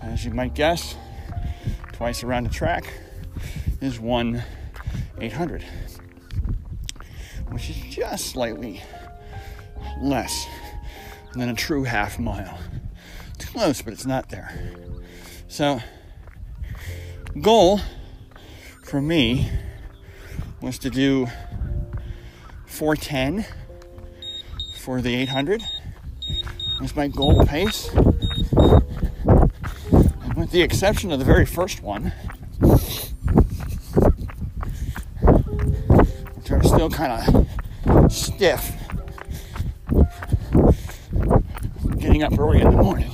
as 0.00 0.24
you 0.24 0.30
might 0.30 0.54
guess, 0.54 0.96
twice 1.92 2.24
around 2.24 2.44
the 2.44 2.50
track 2.50 2.90
is 3.82 4.00
one 4.00 4.42
800, 5.20 5.66
which 7.50 7.68
is 7.68 7.76
just 7.94 8.28
slightly 8.28 8.82
less 10.00 10.46
than 11.34 11.50
a 11.50 11.54
true 11.54 11.84
half 11.84 12.18
mile. 12.18 12.58
It's 13.34 13.44
close, 13.44 13.82
but 13.82 13.92
it's 13.92 14.06
not 14.06 14.30
there. 14.30 14.72
So, 15.46 15.80
goal 17.38 17.80
for 18.82 19.02
me 19.02 19.50
was 20.62 20.78
to 20.78 20.88
do 20.88 21.26
410 22.64 23.44
for 24.82 25.00
the 25.00 25.14
800 25.14 25.62
was 26.80 26.96
my 26.96 27.06
goal 27.06 27.46
pace. 27.46 27.88
And 27.94 28.02
with 30.34 30.50
the 30.50 30.60
exception 30.60 31.12
of 31.12 31.20
the 31.20 31.24
very 31.24 31.46
first 31.46 31.84
one 31.84 32.12
which 36.34 36.50
are 36.50 36.64
still 36.64 36.90
kind 36.90 37.12
of 37.12 38.12
stiff. 38.12 38.72
Getting 41.98 42.24
up 42.24 42.36
early 42.36 42.60
in 42.60 42.68
the 42.68 42.76
morning. 42.76 43.12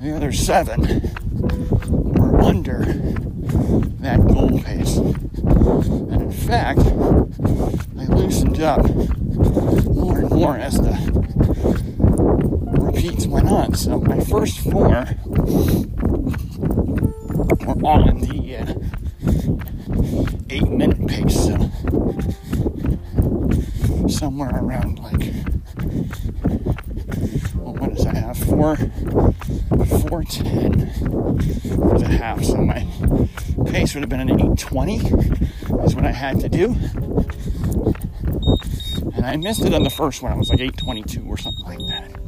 The 0.00 0.16
other 0.16 0.32
seven 0.32 0.80
were 2.14 2.40
under 2.40 2.84
that 4.00 4.26
goal 4.28 4.62
pace. 4.62 4.96
And 4.96 6.22
in 6.22 6.32
fact, 6.32 6.80
Loosened 8.54 8.62
up 8.62 8.86
more 9.96 10.18
and 10.18 10.30
more 10.30 10.56
as 10.56 10.78
the 10.78 10.92
repeats 12.80 13.26
went 13.26 13.48
on. 13.48 13.74
So 13.74 13.98
my 14.00 14.20
first 14.20 14.60
four 14.60 15.08
were 17.66 17.84
all 17.84 18.08
in 18.08 18.20
the 18.20 18.56
uh, 18.56 18.74
eight 20.50 20.70
minute 20.70 21.04
pace. 21.08 21.34
So 21.34 21.68
somewhere 24.08 24.50
around 24.50 25.00
like, 25.00 25.32
well, 27.56 27.74
what 27.74 27.92
does 27.94 28.06
I 28.06 28.14
have? 28.14 28.38
Four. 28.38 28.76
410 28.76 30.90
for 31.76 31.98
the 31.98 32.06
half. 32.06 32.44
So 32.44 32.58
my 32.58 32.86
pace 33.66 33.94
would 33.94 34.02
have 34.02 34.10
been 34.10 34.20
an 34.20 34.30
820 34.30 34.98
is 35.82 35.96
what 35.96 36.04
I 36.04 36.12
had 36.12 36.38
to 36.40 36.48
do. 36.48 36.76
And 39.14 39.24
I 39.24 39.36
missed 39.36 39.64
it 39.64 39.72
on 39.72 39.84
the 39.84 39.90
first 39.90 40.22
one. 40.22 40.32
I 40.32 40.36
was 40.36 40.50
like 40.50 40.60
822 40.60 41.24
or 41.28 41.38
something 41.38 41.64
like 41.64 41.78
that. 41.88 42.10
It 42.10 42.20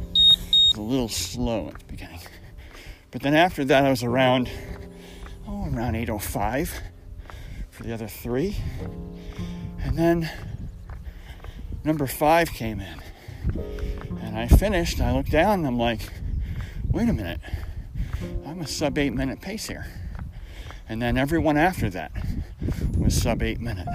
was 0.67 0.75
a 0.77 0.81
little 0.81 1.09
slow 1.09 1.67
at 1.67 1.79
the 1.79 1.85
beginning. 1.85 2.19
But 3.11 3.21
then 3.21 3.35
after 3.35 3.65
that, 3.65 3.85
I 3.85 3.89
was 3.89 4.03
around, 4.03 4.49
oh, 5.47 5.69
around 5.73 5.95
805 5.95 6.81
for 7.69 7.83
the 7.83 7.93
other 7.93 8.07
three. 8.07 8.57
And 9.83 9.97
then 9.97 10.29
number 11.83 12.07
five 12.07 12.51
came 12.51 12.79
in. 12.79 13.01
And 14.21 14.37
I 14.37 14.47
finished. 14.47 15.01
I 15.01 15.13
looked 15.13 15.31
down 15.31 15.59
and 15.59 15.67
I'm 15.67 15.77
like, 15.77 16.01
wait 16.89 17.09
a 17.09 17.13
minute, 17.13 17.39
I'm 18.45 18.61
a 18.61 18.67
sub 18.67 18.97
eight 18.97 19.13
minute 19.13 19.41
pace 19.41 19.67
here. 19.67 19.85
And 20.89 21.01
then 21.01 21.17
everyone 21.17 21.57
after 21.57 21.89
that 21.89 22.11
was 22.97 23.21
sub 23.21 23.43
eight 23.43 23.59
minute. 23.59 23.87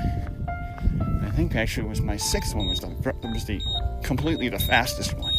I 1.33 1.35
think 1.35 1.57
actually 1.57 1.87
it 1.87 1.89
was 1.89 2.03
my 2.03 2.19
sixth 2.19 2.55
one 2.55 2.69
was 2.69 2.81
the 2.81 2.89
was 2.89 3.47
the 3.47 3.59
completely 4.05 4.51
the 4.51 4.59
fastest 4.59 5.15
one. 5.17 5.33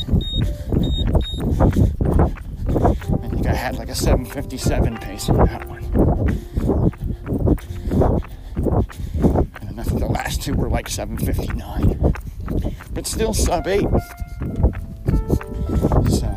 I 3.23 3.27
think 3.27 3.45
I 3.45 3.53
had 3.53 3.77
like 3.77 3.89
a 3.89 3.95
757 3.95 4.97
pace 4.97 5.29
on 5.29 5.38
that 5.45 5.69
one. 5.69 5.84
And 9.62 9.69
then 9.69 9.79
I 9.79 9.84
think 9.84 9.99
the 9.99 10.08
last 10.08 10.41
two 10.41 10.56
were 10.56 10.67
like 10.67 10.89
759. 10.89 12.13
But 12.95 13.06
still 13.06 13.36
sub 13.36 13.67
eight. 13.67 13.86
So 16.10 16.36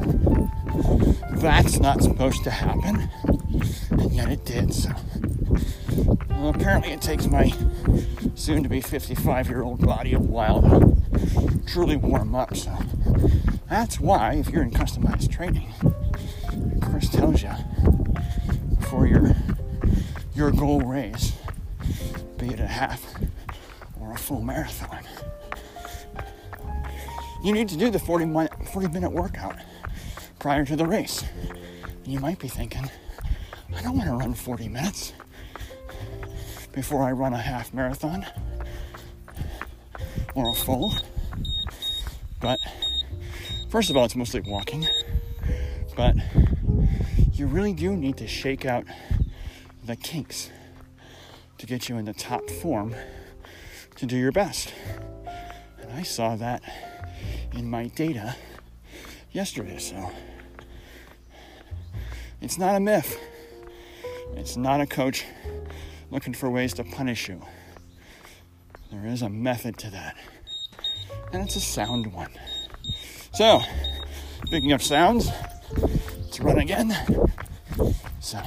that's 1.36 1.80
not 1.80 2.02
supposed 2.02 2.44
to 2.44 2.50
happen, 2.50 3.08
and 3.90 4.12
yet 4.12 4.30
it 4.30 4.44
did. 4.44 4.74
So, 4.74 4.90
well, 6.30 6.50
apparently, 6.50 6.92
it 6.92 7.00
takes 7.00 7.26
my 7.26 7.50
soon 8.36 8.62
to 8.62 8.68
be 8.68 8.80
55 8.80 9.48
year 9.48 9.62
old 9.62 9.84
body 9.84 10.12
a 10.12 10.18
while 10.18 10.96
truly 11.66 11.96
warm 11.96 12.34
up. 12.34 12.54
So, 12.56 12.76
that's 13.68 13.98
why, 13.98 14.34
if 14.34 14.50
you're 14.50 14.62
in 14.62 14.70
customized 14.70 15.32
training, 15.32 15.72
Chris 16.82 17.08
tells 17.08 17.42
you 17.42 17.50
for 18.88 19.06
your 19.06 19.34
your 20.34 20.52
goal 20.52 20.82
race, 20.82 21.32
be 22.36 22.48
it 22.48 22.60
a 22.60 22.66
half 22.66 23.02
or 24.00 24.12
a 24.12 24.18
full 24.18 24.42
marathon, 24.42 25.02
you 27.42 27.52
need 27.52 27.68
to 27.70 27.76
do 27.76 27.90
the 27.90 27.98
40 27.98 28.26
minute, 28.26 28.52
40 28.72 28.88
minute 28.88 29.10
workout 29.10 29.56
prior 30.38 30.64
to 30.64 30.76
the 30.76 30.86
race. 30.86 31.24
You 32.04 32.20
might 32.20 32.38
be 32.38 32.48
thinking, 32.48 32.88
I 33.74 33.82
don't 33.82 33.96
want 33.96 34.08
to 34.08 34.14
run 34.14 34.34
40 34.34 34.68
minutes 34.68 35.14
before 36.76 37.02
I 37.02 37.10
run 37.10 37.32
a 37.32 37.38
half 37.38 37.72
marathon 37.72 38.26
or 40.34 40.50
a 40.50 40.54
full. 40.54 40.94
But 42.38 42.60
first 43.70 43.88
of 43.88 43.96
all, 43.96 44.04
it's 44.04 44.14
mostly 44.14 44.42
walking. 44.42 44.86
But 45.96 46.14
you 47.32 47.46
really 47.46 47.72
do 47.72 47.96
need 47.96 48.18
to 48.18 48.26
shake 48.26 48.66
out 48.66 48.84
the 49.86 49.96
kinks 49.96 50.50
to 51.56 51.66
get 51.66 51.88
you 51.88 51.96
in 51.96 52.04
the 52.04 52.12
top 52.12 52.50
form 52.50 52.94
to 53.96 54.04
do 54.04 54.18
your 54.18 54.30
best. 54.32 54.74
And 55.80 55.90
I 55.92 56.02
saw 56.02 56.36
that 56.36 56.62
in 57.54 57.70
my 57.70 57.86
data 57.86 58.36
yesterday, 59.32 59.78
so 59.78 60.10
it's 62.42 62.58
not 62.58 62.76
a 62.76 62.80
myth. 62.80 63.18
It's 64.34 64.58
not 64.58 64.82
a 64.82 64.86
coach 64.86 65.24
looking 66.10 66.32
for 66.34 66.50
ways 66.50 66.72
to 66.74 66.84
punish 66.84 67.28
you. 67.28 67.42
There 68.90 69.06
is 69.06 69.22
a 69.22 69.28
method 69.28 69.76
to 69.78 69.90
that, 69.90 70.16
and 71.32 71.42
it's 71.42 71.56
a 71.56 71.60
sound 71.60 72.12
one. 72.12 72.30
So, 73.32 73.60
speaking 74.46 74.72
of 74.72 74.82
sounds, 74.82 75.30
let's 75.76 76.40
run 76.40 76.58
again. 76.58 76.96
So, 78.20 78.40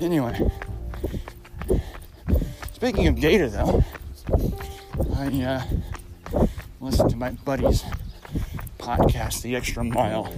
anyway, 0.00 0.38
speaking 2.72 3.06
of 3.06 3.20
data 3.20 3.48
though, 3.48 3.84
I 5.16 5.42
uh, 5.42 6.46
listened 6.80 7.10
to 7.10 7.16
my 7.16 7.30
buddy's 7.30 7.84
podcast, 8.78 9.42
The 9.42 9.56
Extra 9.56 9.84
Mile, 9.84 10.32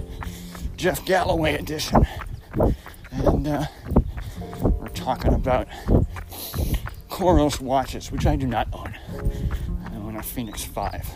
Jeff 0.77 1.03
Galloway 1.05 1.55
edition, 1.55 2.05
and 3.11 3.47
uh, 3.47 3.65
talking 5.07 5.35
about 5.35 5.69
Coros 7.09 7.61
watches, 7.61 8.11
which 8.11 8.25
I 8.25 8.35
do 8.35 8.45
not 8.45 8.67
own. 8.73 8.93
I 9.85 9.95
own 9.95 10.17
a 10.17 10.21
Fenix 10.21 10.65
5 10.65 11.07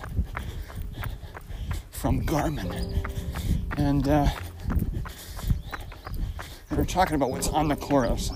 from 1.90 2.26
Garmin. 2.26 3.06
And 3.76 4.08
uh, 4.08 4.30
they 6.70 6.78
are 6.78 6.86
talking 6.86 7.16
about 7.16 7.32
what's 7.32 7.50
on 7.50 7.68
the 7.68 7.76
Coros. 7.76 8.32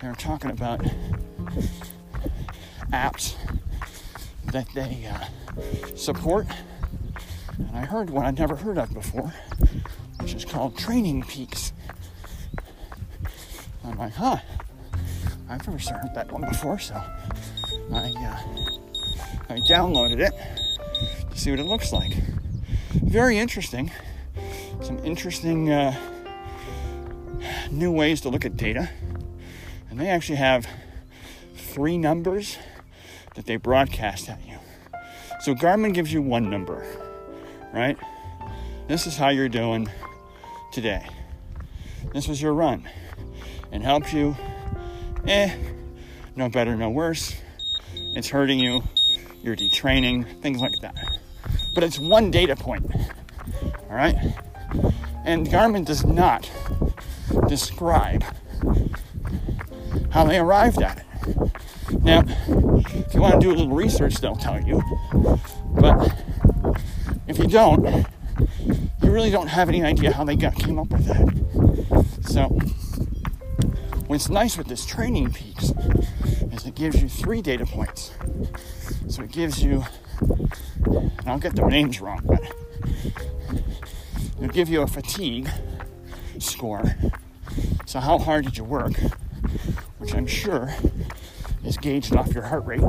They 0.00 0.06
are 0.06 0.14
talking 0.16 0.50
about 0.50 0.82
apps 2.92 3.34
that 4.52 4.68
they 4.74 5.10
uh, 5.10 5.96
support. 5.96 6.46
And 7.56 7.74
I 7.74 7.86
heard 7.86 8.10
one 8.10 8.26
I'd 8.26 8.38
never 8.38 8.56
heard 8.56 8.76
of 8.76 8.92
before, 8.92 9.32
which 10.20 10.34
is 10.34 10.44
called 10.44 10.76
Training 10.76 11.22
Peaks. 11.22 11.72
I'm 13.88 13.98
like, 13.98 14.12
huh, 14.12 14.36
I've 15.48 15.66
never 15.66 15.78
heard 15.78 16.14
that 16.14 16.30
one 16.30 16.42
before, 16.42 16.78
so 16.78 16.94
I, 16.94 18.12
uh, 18.18 18.38
I 19.48 19.60
downloaded 19.60 20.20
it 20.20 20.32
to 21.30 21.38
see 21.38 21.50
what 21.50 21.58
it 21.58 21.64
looks 21.64 21.90
like. 21.90 22.12
Very 22.92 23.38
interesting. 23.38 23.90
Some 24.82 24.98
interesting 25.04 25.70
uh, 25.70 25.96
new 27.70 27.90
ways 27.90 28.20
to 28.22 28.28
look 28.28 28.44
at 28.44 28.58
data. 28.58 28.90
And 29.88 29.98
they 29.98 30.08
actually 30.08 30.36
have 30.36 30.66
three 31.56 31.96
numbers 31.96 32.58
that 33.36 33.46
they 33.46 33.56
broadcast 33.56 34.28
at 34.28 34.46
you. 34.46 34.58
So 35.40 35.54
Garmin 35.54 35.94
gives 35.94 36.12
you 36.12 36.20
one 36.20 36.50
number, 36.50 36.84
right? 37.72 37.96
This 38.86 39.06
is 39.06 39.16
how 39.16 39.30
you're 39.30 39.48
doing 39.48 39.88
today. 40.72 41.08
This 42.12 42.28
was 42.28 42.42
your 42.42 42.52
run 42.52 42.86
and 43.72 43.82
helps 43.82 44.12
you 44.12 44.36
eh, 45.26 45.54
no 46.36 46.48
better, 46.48 46.76
no 46.76 46.90
worse. 46.90 47.36
It's 48.14 48.28
hurting 48.28 48.58
you, 48.58 48.82
you're 49.42 49.56
detraining, 49.56 50.40
things 50.40 50.60
like 50.60 50.74
that. 50.80 50.94
But 51.74 51.84
it's 51.84 51.98
one 51.98 52.30
data 52.30 52.56
point, 52.56 52.90
all 53.88 53.96
right? 53.96 54.16
And 55.24 55.46
Garmin 55.46 55.84
does 55.84 56.04
not 56.04 56.50
describe 57.48 58.24
how 60.10 60.24
they 60.24 60.38
arrived 60.38 60.80
at 60.82 60.98
it. 60.98 61.04
Now, 62.02 62.22
if 62.26 63.14
you 63.14 63.20
want 63.20 63.34
to 63.34 63.40
do 63.40 63.50
a 63.50 63.56
little 63.56 63.74
research, 63.74 64.16
they'll 64.16 64.36
tell 64.36 64.60
you. 64.60 64.82
But 65.74 66.14
if 67.26 67.38
you 67.38 67.46
don't, 67.46 68.06
you 69.02 69.10
really 69.10 69.30
don't 69.30 69.48
have 69.48 69.68
any 69.68 69.82
idea 69.82 70.12
how 70.12 70.24
they 70.24 70.36
got 70.36 70.54
came 70.54 70.78
up 70.78 70.88
with 70.88 71.04
that. 71.06 72.22
So 72.22 72.58
What's 74.08 74.30
nice 74.30 74.56
with 74.56 74.68
this 74.68 74.86
training 74.86 75.34
peaks 75.34 75.70
is 76.50 76.64
it 76.64 76.74
gives 76.74 77.02
you 77.02 77.10
three 77.10 77.42
data 77.42 77.66
points. 77.66 78.12
So 79.06 79.22
it 79.22 79.30
gives 79.30 79.62
you, 79.62 79.84
and 80.22 81.22
I'll 81.26 81.38
get 81.38 81.54
the 81.54 81.66
names 81.66 82.00
wrong, 82.00 82.22
but 82.24 82.40
it'll 84.38 84.48
give 84.48 84.70
you 84.70 84.80
a 84.80 84.86
fatigue 84.86 85.50
score. 86.38 86.96
So 87.84 88.00
how 88.00 88.16
hard 88.18 88.46
did 88.46 88.56
you 88.56 88.64
work? 88.64 88.94
Which 89.98 90.14
I'm 90.14 90.26
sure 90.26 90.74
is 91.62 91.76
gauged 91.76 92.16
off 92.16 92.32
your 92.32 92.44
heart 92.44 92.64
rate. 92.64 92.80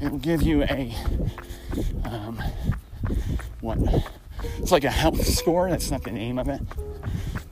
It 0.00 0.10
will 0.10 0.18
give 0.18 0.42
you 0.42 0.64
a 0.64 0.92
um, 2.04 2.42
what? 3.60 3.78
It's 4.58 4.72
like 4.72 4.82
a 4.82 4.90
health 4.90 5.24
score. 5.24 5.70
That's 5.70 5.92
not 5.92 6.02
the 6.02 6.10
name 6.10 6.36
of 6.36 6.48
it 6.48 6.60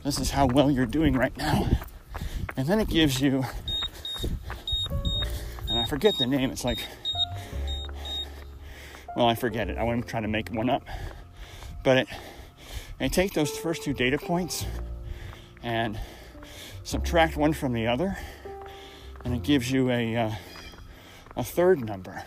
this 0.09 0.19
is 0.19 0.31
how 0.31 0.47
well 0.47 0.71
you're 0.71 0.87
doing 0.87 1.13
right 1.13 1.37
now. 1.37 1.69
And 2.57 2.67
then 2.67 2.81
it 2.81 2.89
gives 2.89 3.21
you, 3.21 3.45
and 5.69 5.79
I 5.79 5.85
forget 5.85 6.17
the 6.17 6.27
name, 6.27 6.51
it's 6.51 6.65
like, 6.65 6.79
well, 9.15 9.27
I 9.27 9.35
forget 9.35 9.69
it. 9.69 9.77
I 9.77 9.83
want 9.83 10.03
to 10.03 10.11
try 10.11 10.23
to 10.23 10.27
make 10.27 10.49
one 10.49 10.71
up. 10.71 10.83
But 11.85 11.99
it, 11.99 12.09
I 12.99 13.09
take 13.09 13.35
those 13.35 13.51
first 13.51 13.83
two 13.83 13.93
data 13.93 14.17
points 14.17 14.65
and 15.63 16.01
subtract 16.85 17.37
one 17.37 17.53
from 17.53 17.75
the 17.75 17.87
other, 17.87 18.17
and 19.27 19.35
it 19.35 19.43
gives 19.43 19.71
you 19.71 19.91
a, 19.91 20.17
uh, 20.17 20.31
a 21.37 21.45
third 21.45 21.85
number. 21.85 22.23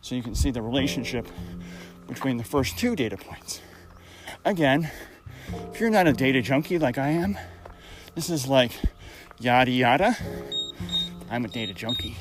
So 0.00 0.16
you 0.16 0.24
can 0.24 0.34
see 0.34 0.50
the 0.50 0.60
relationship 0.60 1.28
between 2.08 2.36
the 2.36 2.42
first 2.42 2.76
two 2.76 2.96
data 2.96 3.16
points. 3.16 3.60
Again, 4.44 4.90
if 5.72 5.80
you're 5.80 5.90
not 5.90 6.06
a 6.06 6.12
data 6.12 6.42
junkie 6.42 6.78
like 6.78 6.98
I 6.98 7.08
am, 7.08 7.38
this 8.14 8.30
is 8.30 8.46
like 8.46 8.72
yada 9.38 9.70
yada. 9.70 10.16
I'm 11.30 11.44
a 11.44 11.48
data 11.48 11.72
junkie. 11.72 12.16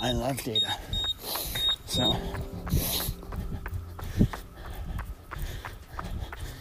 I 0.00 0.12
love 0.12 0.42
data. 0.42 0.74
So, 1.86 2.16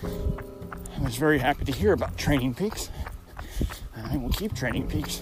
I 0.03 1.01
was 1.01 1.17
very 1.17 1.39
happy 1.39 1.65
to 1.65 1.71
hear 1.71 1.93
about 1.93 2.17
Training 2.17 2.53
Peaks. 2.53 2.89
And 3.95 4.07
I 4.07 4.17
will 4.17 4.29
keep 4.29 4.53
Training 4.53 4.87
Peaks 4.87 5.21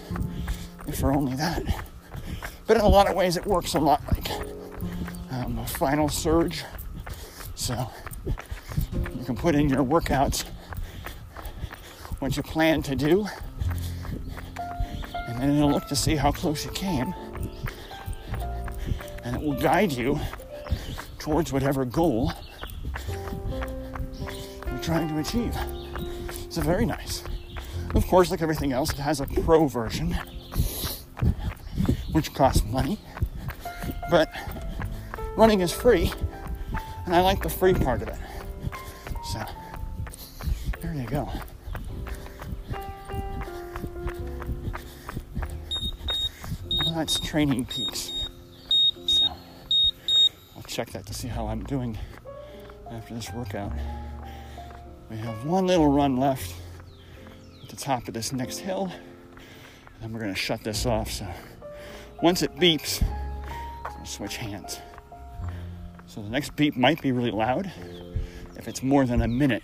if 0.87 0.99
for 0.99 1.11
only 1.13 1.35
that. 1.35 1.63
But 2.67 2.77
in 2.77 2.83
a 2.83 2.87
lot 2.87 3.09
of 3.09 3.15
ways, 3.15 3.37
it 3.37 3.45
works 3.45 3.73
a 3.73 3.79
lot 3.79 4.01
like 4.11 4.29
um, 5.31 5.57
a 5.59 5.67
Final 5.67 6.09
Surge. 6.09 6.63
So, 7.55 7.89
you 8.25 9.25
can 9.25 9.35
put 9.35 9.55
in 9.55 9.69
your 9.69 9.83
workouts 9.83 10.45
what 12.21 12.37
you 12.37 12.43
plan 12.43 12.83
to 12.83 12.95
do, 12.95 13.25
and 15.27 15.41
then 15.41 15.55
it'll 15.55 15.71
look 15.71 15.87
to 15.87 15.95
see 15.95 16.15
how 16.15 16.31
close 16.31 16.63
you 16.63 16.71
came, 16.71 17.15
and 19.23 19.35
it 19.35 19.41
will 19.41 19.59
guide 19.59 19.91
you 19.91 20.19
towards 21.17 21.51
whatever 21.51 21.83
goal 21.83 22.31
you're 24.67 24.79
trying 24.83 25.07
to 25.07 25.17
achieve. 25.17 25.57
It's 26.45 26.57
very 26.57 26.85
nice. 26.85 27.23
Of 27.95 28.05
course, 28.05 28.29
like 28.29 28.43
everything 28.43 28.71
else, 28.71 28.91
it 28.91 28.99
has 28.99 29.19
a 29.19 29.25
pro 29.25 29.67
version, 29.67 30.15
which 32.11 32.35
costs 32.35 32.63
money, 32.65 32.99
but 34.11 34.31
running 35.35 35.61
is 35.61 35.71
free, 35.71 36.13
and 37.07 37.15
I 37.15 37.21
like 37.21 37.41
the 37.41 37.49
free 37.49 37.73
part 37.73 38.03
of 38.03 38.09
it. 38.09 38.19
So, 39.33 39.43
there 40.81 40.93
you 40.93 41.07
go. 41.07 41.27
That's 47.01 47.19
Training 47.19 47.65
Peaks. 47.65 48.11
So 49.07 49.25
I'll 50.55 50.61
check 50.67 50.91
that 50.91 51.03
to 51.07 51.15
see 51.15 51.27
how 51.27 51.47
I'm 51.47 51.63
doing 51.63 51.97
after 52.91 53.15
this 53.15 53.33
workout. 53.33 53.71
We 55.09 55.17
have 55.17 55.43
one 55.43 55.65
little 55.65 55.91
run 55.91 56.17
left 56.17 56.53
at 57.63 57.69
the 57.69 57.75
top 57.75 58.07
of 58.07 58.13
this 58.13 58.31
next 58.31 58.59
hill. 58.59 58.91
And 59.95 60.03
then 60.03 60.13
we're 60.13 60.27
to 60.27 60.35
shut 60.35 60.63
this 60.63 60.85
off. 60.85 61.09
So 61.09 61.25
once 62.21 62.43
it 62.43 62.55
beeps, 62.57 63.03
we'll 63.97 64.05
switch 64.05 64.37
hands. 64.37 64.79
So 66.05 66.21
the 66.21 66.29
next 66.29 66.55
beep 66.55 66.77
might 66.77 67.01
be 67.01 67.11
really 67.11 67.31
loud 67.31 67.71
if 68.57 68.67
it's 68.67 68.83
more 68.83 69.07
than 69.07 69.23
a 69.23 69.27
minute 69.27 69.63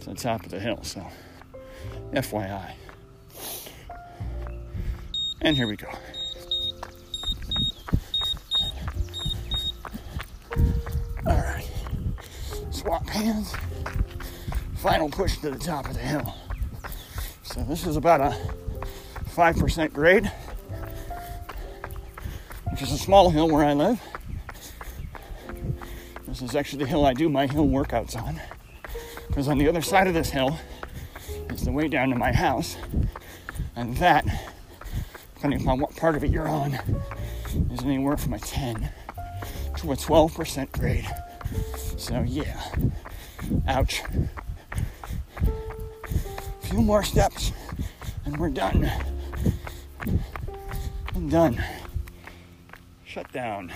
to 0.00 0.10
the 0.10 0.16
top 0.16 0.44
of 0.44 0.50
the 0.50 0.58
hill. 0.58 0.80
So 0.82 1.06
FYI. 2.10 2.72
And 5.40 5.56
here 5.56 5.68
we 5.68 5.76
go. 5.76 5.86
Swap 12.82 13.08
hands. 13.08 13.54
Final 14.78 15.08
push 15.08 15.38
to 15.38 15.50
the 15.52 15.58
top 15.58 15.86
of 15.86 15.94
the 15.94 16.00
hill. 16.00 16.34
So 17.44 17.62
this 17.62 17.86
is 17.86 17.96
about 17.96 18.20
a 18.20 18.36
5% 19.36 19.92
grade, 19.92 20.26
which 22.72 22.82
is 22.82 22.90
a 22.90 22.98
small 22.98 23.30
hill 23.30 23.48
where 23.48 23.64
I 23.64 23.72
live. 23.74 24.02
This 26.26 26.42
is 26.42 26.56
actually 26.56 26.82
the 26.82 26.88
hill 26.88 27.06
I 27.06 27.12
do 27.12 27.28
my 27.28 27.46
hill 27.46 27.68
workouts 27.68 28.20
on. 28.20 28.40
Because 29.28 29.46
on 29.46 29.58
the 29.58 29.68
other 29.68 29.82
side 29.82 30.08
of 30.08 30.14
this 30.14 30.30
hill 30.30 30.58
is 31.50 31.62
the 31.62 31.70
way 31.70 31.86
down 31.86 32.08
to 32.08 32.16
my 32.16 32.32
house. 32.32 32.76
And 33.76 33.96
that, 33.98 34.24
depending 35.36 35.62
upon 35.62 35.78
what 35.78 35.94
part 35.94 36.16
of 36.16 36.24
it 36.24 36.32
you're 36.32 36.48
on, 36.48 36.74
is 37.70 37.84
anywhere 37.84 38.16
from 38.16 38.32
a 38.32 38.40
10 38.40 38.90
to 39.76 39.92
a 39.92 39.94
12% 39.94 40.72
grade. 40.72 41.08
So, 42.02 42.20
yeah. 42.26 42.60
Ouch. 43.68 44.02
A 45.40 46.66
few 46.66 46.82
more 46.82 47.04
steps 47.04 47.52
and 48.24 48.36
we're 48.38 48.50
done. 48.50 48.90
I'm 51.14 51.28
done. 51.28 51.62
Shut 53.04 53.30
down. 53.30 53.72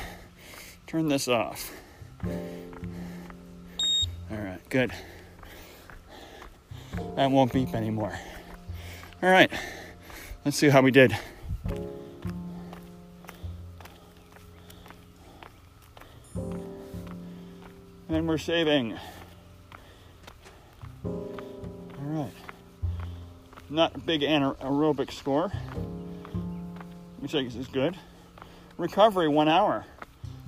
Turn 0.89 1.07
this 1.07 1.29
off. 1.29 1.73
All 2.25 2.33
right, 4.33 4.61
good. 4.71 4.91
That 7.15 7.31
won't 7.31 7.53
beep 7.53 7.77
anymore. 7.77 8.19
All 9.23 9.31
right, 9.31 9.53
let's 10.45 10.57
see 10.57 10.69
how 10.69 10.83
we 10.83 10.91
did. 10.91 11.17
And 18.09 18.29
we're 18.29 18.39
saving. 18.39 18.97
All 21.05 21.29
right. 21.99 22.33
Not 23.69 24.07
big 24.07 24.21
aerobic 24.21 25.11
score, 25.11 25.51
which 27.19 27.35
I 27.35 27.43
guess 27.43 27.57
is 27.57 27.67
good. 27.67 27.97
Recovery, 28.79 29.29
one 29.29 29.49
hour. 29.49 29.85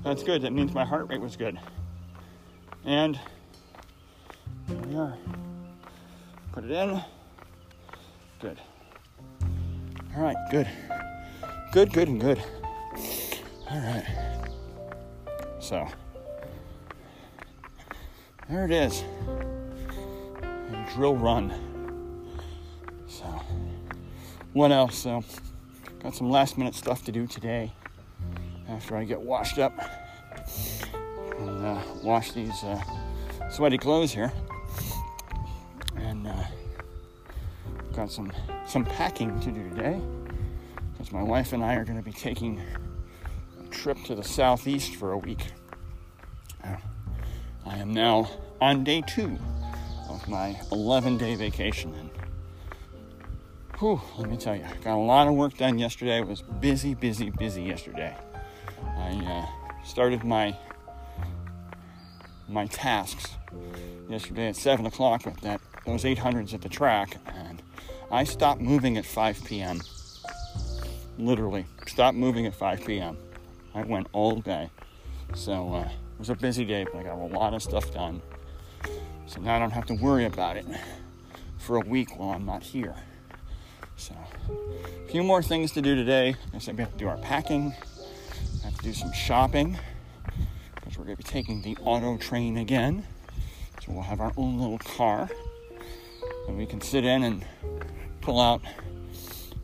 That's 0.04 0.22
good. 0.22 0.42
That 0.42 0.52
means 0.52 0.72
my 0.72 0.84
heart 0.84 1.08
rate 1.08 1.20
was 1.20 1.36
good. 1.36 1.58
And 2.84 3.18
we 4.86 4.96
are. 4.96 5.16
Put 6.52 6.64
it 6.64 6.70
in. 6.70 7.02
Good. 8.40 8.60
All 10.16 10.22
right, 10.22 10.36
good. 10.50 10.68
Good, 11.72 11.92
good, 11.92 12.08
and 12.08 12.20
good. 12.20 12.42
All 13.70 13.78
right. 13.78 14.06
So, 15.58 15.86
there 18.48 18.64
it 18.64 18.70
is. 18.70 19.04
A 20.42 20.90
drill 20.94 21.16
run. 21.16 21.52
So, 23.06 23.24
what 24.52 24.72
else? 24.72 24.96
So, 24.96 25.22
got 26.02 26.14
some 26.14 26.30
last 26.30 26.56
minute 26.56 26.74
stuff 26.74 27.04
to 27.04 27.12
do 27.12 27.26
today 27.26 27.72
after 28.68 28.96
I 28.96 29.04
get 29.04 29.20
washed 29.20 29.58
up 29.58 29.72
and 31.38 31.66
uh, 31.66 31.80
wash 32.02 32.32
these 32.32 32.64
uh, 32.64 32.80
sweaty 33.50 33.78
clothes 33.78 34.12
here. 34.12 34.32
And 35.96 36.26
uh, 36.26 36.44
got 37.94 38.10
some 38.10 38.32
some 38.66 38.84
packing 38.84 39.38
to 39.40 39.50
do 39.50 39.68
today 39.70 40.00
because 40.92 41.12
my 41.12 41.22
wife 41.22 41.52
and 41.52 41.64
I 41.64 41.74
are 41.74 41.84
going 41.84 41.98
to 41.98 42.04
be 42.04 42.12
taking 42.12 42.62
a 43.64 43.68
trip 43.68 43.98
to 44.04 44.14
the 44.14 44.22
southeast 44.22 44.94
for 44.94 45.12
a 45.12 45.18
week. 45.18 45.40
I 47.78 47.82
am 47.82 47.94
now 47.94 48.28
on 48.60 48.82
day 48.82 49.04
two 49.06 49.38
of 50.08 50.26
my 50.26 50.60
11 50.72 51.16
day 51.16 51.36
vacation. 51.36 51.94
And 51.94 52.10
whew, 53.78 54.00
let 54.18 54.28
me 54.28 54.36
tell 54.36 54.56
you, 54.56 54.64
I 54.64 54.74
got 54.82 54.96
a 54.96 54.98
lot 54.98 55.28
of 55.28 55.34
work 55.34 55.56
done 55.56 55.78
yesterday. 55.78 56.16
I 56.16 56.22
was 56.22 56.42
busy, 56.42 56.94
busy, 56.94 57.30
busy 57.30 57.62
yesterday. 57.62 58.16
I 58.82 59.10
uh, 59.24 59.84
started 59.84 60.24
my 60.24 60.56
my 62.48 62.66
tasks 62.66 63.36
yesterday 64.08 64.48
at 64.48 64.56
seven 64.56 64.84
o'clock 64.84 65.24
with 65.24 65.40
that 65.42 65.60
those 65.86 66.02
800s 66.02 66.54
at 66.54 66.62
the 66.62 66.68
track, 66.68 67.16
and 67.26 67.62
I 68.10 68.24
stopped 68.24 68.60
moving 68.60 68.96
at 68.96 69.06
5 69.06 69.44
p.m. 69.44 69.82
Literally, 71.16 71.64
stopped 71.86 72.16
moving 72.16 72.44
at 72.44 72.56
5 72.56 72.84
p.m. 72.84 73.16
I 73.72 73.84
went 73.84 74.08
all 74.12 74.40
day, 74.40 74.68
so 75.32 75.74
uh, 75.74 75.88
it 76.18 76.22
was 76.22 76.30
a 76.30 76.34
busy 76.34 76.64
day, 76.64 76.84
but 76.84 76.98
I 76.98 77.02
got 77.04 77.14
a 77.14 77.26
lot 77.26 77.54
of 77.54 77.62
stuff 77.62 77.94
done. 77.94 78.20
So 79.26 79.40
now 79.40 79.54
I 79.54 79.60
don't 79.60 79.70
have 79.70 79.86
to 79.86 79.94
worry 79.94 80.24
about 80.24 80.56
it 80.56 80.66
for 81.58 81.76
a 81.76 81.80
week 81.80 82.18
while 82.18 82.30
I'm 82.30 82.44
not 82.44 82.64
here. 82.64 82.96
So, 83.94 84.16
a 84.48 85.08
few 85.08 85.22
more 85.22 85.44
things 85.44 85.70
to 85.72 85.80
do 85.80 85.94
today. 85.94 86.34
I 86.52 86.58
said 86.58 86.76
we 86.76 86.82
have 86.82 86.90
to 86.90 86.98
do 86.98 87.06
our 87.06 87.18
packing, 87.18 87.72
have 88.64 88.76
to 88.78 88.82
do 88.82 88.92
some 88.92 89.12
shopping 89.12 89.78
because 90.74 90.98
we're 90.98 91.04
going 91.04 91.16
to 91.16 91.22
be 91.22 91.28
taking 91.28 91.62
the 91.62 91.76
auto 91.84 92.16
train 92.16 92.56
again. 92.56 93.04
So 93.84 93.92
we'll 93.92 94.02
have 94.02 94.20
our 94.20 94.32
own 94.36 94.58
little 94.58 94.78
car 94.78 95.30
that 96.48 96.52
we 96.52 96.66
can 96.66 96.80
sit 96.80 97.04
in 97.04 97.22
and 97.22 97.44
pull 98.22 98.40
out 98.40 98.60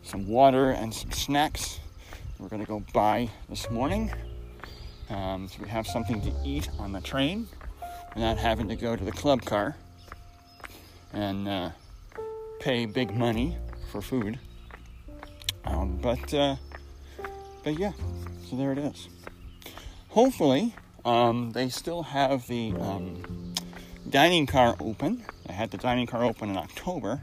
some 0.05 0.29
water 0.29 0.71
and 0.71 0.95
some 0.95 1.11
snacks. 1.11 1.81
We're 2.38 2.49
going 2.49 2.62
to 2.62 2.69
go 2.69 2.85
buy 2.93 3.29
this 3.49 3.69
morning. 3.71 4.12
Um, 5.11 5.49
so 5.49 5.62
we 5.62 5.69
have 5.69 5.87
something 5.87 6.21
to 6.23 6.33
eat 6.45 6.69
on 6.79 6.93
the 6.93 7.01
train 7.01 7.47
without 8.14 8.38
having 8.38 8.69
to 8.69 8.77
go 8.77 8.97
to 8.97 9.05
the 9.05 9.12
club 9.12 9.43
car 9.45 9.77
and 11.12 11.49
uh, 11.49 11.71
pay 12.61 12.87
big 12.87 13.14
money 13.14 13.57
for 13.90 14.01
food. 14.01 14.38
Um, 15.64 15.99
but 16.01 16.33
uh, 16.35 16.57
but 17.62 17.79
yeah, 17.79 17.93
so 18.49 18.57
there 18.57 18.73
it 18.73 18.79
is. 18.79 19.09
Hopefully, 20.09 20.75
um, 21.05 21.53
they 21.53 21.69
still 21.69 22.03
have 22.03 22.47
the 22.47 22.75
um, 22.79 23.55
dining 24.09 24.47
car 24.47 24.77
open. 24.81 25.25
I 25.49 25.53
had 25.53 25.71
the 25.71 25.79
dining 25.79 26.07
car 26.07 26.25
open 26.25 26.51
in 26.51 26.57
October, 26.57 27.23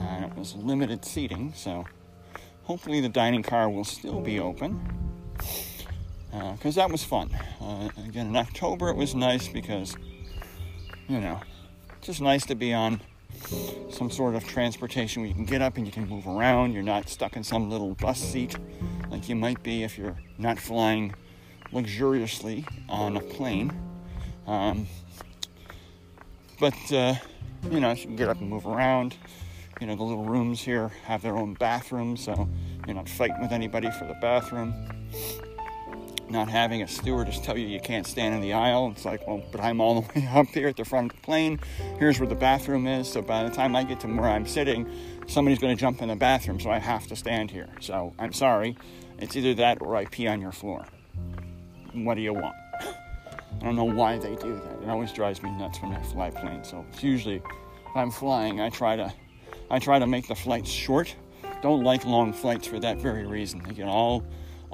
and 0.00 0.24
it 0.24 0.36
was 0.36 0.54
limited 0.54 1.04
seating, 1.04 1.52
so 1.54 1.84
hopefully 2.64 3.00
the 3.00 3.08
dining 3.08 3.42
car 3.42 3.68
will 3.68 3.84
still 3.84 4.20
be 4.20 4.38
open 4.38 4.80
because 6.34 6.76
uh, 6.76 6.82
that 6.82 6.90
was 6.90 7.04
fun. 7.04 7.30
Uh, 7.60 7.88
again, 8.08 8.28
in 8.28 8.36
October 8.36 8.88
it 8.88 8.96
was 8.96 9.14
nice 9.14 9.46
because, 9.46 9.96
you 11.08 11.20
know, 11.20 11.40
just 12.00 12.20
nice 12.20 12.44
to 12.46 12.54
be 12.54 12.74
on 12.74 13.00
some 13.90 14.10
sort 14.10 14.34
of 14.34 14.44
transportation 14.44 15.22
where 15.22 15.28
you 15.28 15.34
can 15.34 15.44
get 15.44 15.62
up 15.62 15.76
and 15.76 15.86
you 15.86 15.92
can 15.92 16.08
move 16.08 16.26
around. 16.26 16.72
You're 16.72 16.82
not 16.82 17.08
stuck 17.08 17.36
in 17.36 17.44
some 17.44 17.70
little 17.70 17.94
bus 17.94 18.18
seat 18.18 18.56
like 19.10 19.28
you 19.28 19.36
might 19.36 19.62
be 19.62 19.84
if 19.84 19.96
you're 19.96 20.16
not 20.38 20.58
flying 20.58 21.14
luxuriously 21.72 22.64
on 22.88 23.16
a 23.16 23.20
plane. 23.20 23.72
Um, 24.46 24.88
but, 26.58 26.92
uh, 26.92 27.14
you 27.70 27.80
know, 27.80 27.92
you 27.92 28.06
can 28.06 28.16
get 28.16 28.28
up 28.28 28.40
and 28.40 28.48
move 28.48 28.66
around. 28.66 29.16
You 29.80 29.86
know, 29.86 29.96
the 29.96 30.02
little 30.02 30.24
rooms 30.24 30.60
here 30.60 30.88
have 31.04 31.22
their 31.22 31.36
own 31.36 31.54
bathrooms, 31.54 32.24
so 32.24 32.48
you're 32.86 32.96
not 32.96 33.08
fighting 33.08 33.40
with 33.40 33.52
anybody 33.52 33.90
for 33.90 34.06
the 34.06 34.14
bathroom 34.20 34.72
not 36.34 36.48
having 36.48 36.82
a 36.82 36.88
stewardess 36.88 37.38
tell 37.40 37.56
you 37.56 37.66
you 37.66 37.80
can't 37.80 38.06
stand 38.06 38.34
in 38.34 38.40
the 38.40 38.52
aisle. 38.52 38.90
It's 38.94 39.04
like, 39.04 39.26
well, 39.26 39.42
but 39.50 39.60
I'm 39.60 39.80
all 39.80 40.02
the 40.02 40.08
way 40.20 40.28
up 40.34 40.48
here 40.48 40.68
at 40.68 40.76
the 40.76 40.84
front 40.84 41.12
of 41.12 41.16
the 41.16 41.22
plane. 41.22 41.58
Here's 41.98 42.18
where 42.18 42.28
the 42.28 42.34
bathroom 42.34 42.86
is. 42.86 43.10
So 43.10 43.22
by 43.22 43.44
the 43.44 43.50
time 43.50 43.74
I 43.74 43.84
get 43.84 44.00
to 44.00 44.08
where 44.08 44.28
I'm 44.28 44.46
sitting, 44.46 44.90
somebody's 45.26 45.60
going 45.60 45.74
to 45.74 45.80
jump 45.80 46.02
in 46.02 46.08
the 46.08 46.16
bathroom, 46.16 46.60
so 46.60 46.70
I 46.70 46.78
have 46.78 47.06
to 47.06 47.16
stand 47.16 47.50
here. 47.50 47.68
So 47.80 48.12
I'm 48.18 48.32
sorry. 48.32 48.76
It's 49.18 49.36
either 49.36 49.54
that 49.54 49.80
or 49.80 49.96
I 49.96 50.04
pee 50.06 50.26
on 50.26 50.40
your 50.40 50.52
floor. 50.52 50.84
What 51.94 52.16
do 52.16 52.20
you 52.20 52.34
want? 52.34 52.56
I 52.72 53.64
don't 53.64 53.76
know 53.76 53.84
why 53.84 54.18
they 54.18 54.34
do 54.34 54.56
that. 54.56 54.82
It 54.82 54.88
always 54.90 55.12
drives 55.12 55.42
me 55.42 55.50
nuts 55.52 55.80
when 55.80 55.92
I 55.92 56.02
fly 56.02 56.30
planes. 56.30 56.68
So 56.68 56.84
it's 56.92 57.02
usually, 57.02 57.36
if 57.36 57.96
I'm 57.96 58.10
flying, 58.10 58.60
I 58.60 58.68
try 58.68 58.96
to, 58.96 59.14
I 59.70 59.78
try 59.78 60.00
to 60.00 60.06
make 60.06 60.26
the 60.26 60.34
flights 60.34 60.70
short. 60.70 61.14
Don't 61.62 61.84
like 61.84 62.04
long 62.04 62.32
flights 62.32 62.66
for 62.66 62.80
that 62.80 62.98
very 62.98 63.24
reason. 63.24 63.62
They 63.62 63.72
get 63.72 63.86
all 63.86 64.24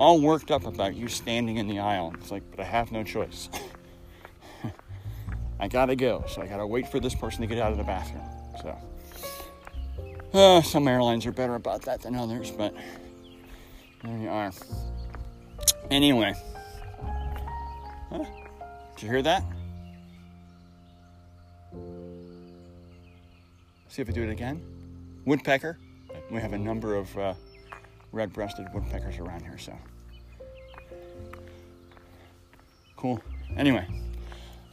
all 0.00 0.18
worked 0.18 0.50
up 0.50 0.64
about 0.64 0.96
you 0.96 1.08
standing 1.08 1.58
in 1.58 1.68
the 1.68 1.78
aisle. 1.78 2.14
It's 2.18 2.30
like, 2.30 2.42
but 2.50 2.58
I 2.58 2.64
have 2.64 2.90
no 2.90 3.04
choice. 3.04 3.50
I 5.60 5.68
gotta 5.68 5.94
go, 5.94 6.24
so 6.26 6.40
I 6.40 6.46
gotta 6.46 6.66
wait 6.66 6.88
for 6.88 6.98
this 6.98 7.14
person 7.14 7.42
to 7.42 7.46
get 7.46 7.58
out 7.58 7.70
of 7.70 7.76
the 7.76 7.84
bathroom. 7.84 8.24
So, 8.62 8.78
uh, 10.32 10.62
some 10.62 10.88
airlines 10.88 11.26
are 11.26 11.32
better 11.32 11.54
about 11.54 11.82
that 11.82 12.00
than 12.00 12.16
others, 12.16 12.50
but 12.50 12.74
there 14.02 14.16
you 14.16 14.30
are. 14.30 14.50
Anyway, 15.90 16.34
huh? 18.08 18.24
did 18.94 19.02
you 19.02 19.08
hear 19.08 19.22
that? 19.22 19.44
See 23.88 24.00
if 24.00 24.08
I 24.08 24.12
do 24.12 24.22
it 24.22 24.30
again. 24.30 24.62
woodpecker. 25.26 25.78
We 26.30 26.40
have 26.40 26.54
a 26.54 26.58
number 26.58 26.94
of 26.94 27.18
uh, 27.18 27.34
red-breasted 28.12 28.68
woodpeckers 28.72 29.18
around 29.18 29.42
here, 29.42 29.58
so 29.58 29.76
cool. 33.00 33.20
Anyway, 33.56 33.86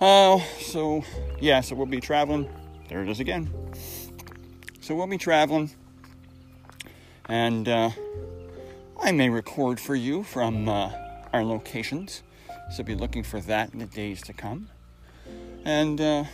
uh, 0.02 0.40
so 0.60 1.04
yeah, 1.40 1.62
so 1.62 1.76
we'll 1.76 1.86
be 1.86 2.02
traveling. 2.02 2.50
There 2.90 3.02
it 3.02 3.10
is 3.10 3.20
again. 3.20 3.50
So 4.82 4.96
we'll 4.96 5.08
be 5.08 5.18
traveling, 5.18 5.72
and 7.30 7.68
uh, 7.68 7.90
I 9.02 9.12
may 9.14 9.30
record 9.30 9.80
for 9.80 9.96
you 9.96 10.24
from 10.24 10.68
uh, 10.68 10.92
our 11.32 11.44
locations. 11.44 12.24
So 12.70 12.84
be 12.84 12.96
looking 12.96 13.24
for 13.24 13.40
that 13.42 13.72
in 13.72 13.80
the 13.80 13.86
days 13.86 14.22
to 14.24 14.34
come. 14.34 14.70
And 15.64 16.00
uh, 16.02 16.26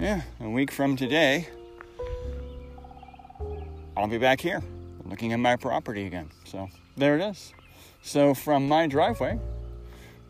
yeah, 0.00 0.22
a 0.40 0.48
week 0.48 0.72
from 0.72 0.96
today, 0.96 1.48
I'll 3.96 4.08
be 4.08 4.18
back 4.18 4.40
here 4.40 4.62
looking 5.04 5.32
at 5.32 5.38
my 5.38 5.56
property 5.56 6.06
again. 6.06 6.30
So 6.44 6.68
there 6.96 7.18
it 7.18 7.22
is. 7.22 7.52
So 8.02 8.34
from 8.34 8.68
my 8.68 8.86
driveway, 8.86 9.38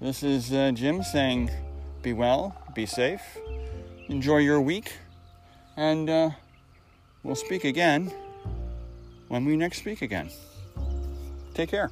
this 0.00 0.22
is 0.22 0.52
uh, 0.52 0.72
Jim 0.72 1.02
saying, 1.02 1.50
be 2.02 2.12
well, 2.12 2.56
be 2.74 2.86
safe, 2.86 3.22
enjoy 4.08 4.38
your 4.38 4.60
week, 4.60 4.92
and 5.76 6.08
uh, 6.08 6.30
we'll 7.22 7.34
speak 7.34 7.64
again 7.64 8.12
when 9.28 9.44
we 9.44 9.56
next 9.56 9.78
speak 9.78 10.02
again. 10.02 10.30
Take 11.54 11.70
care. 11.70 11.90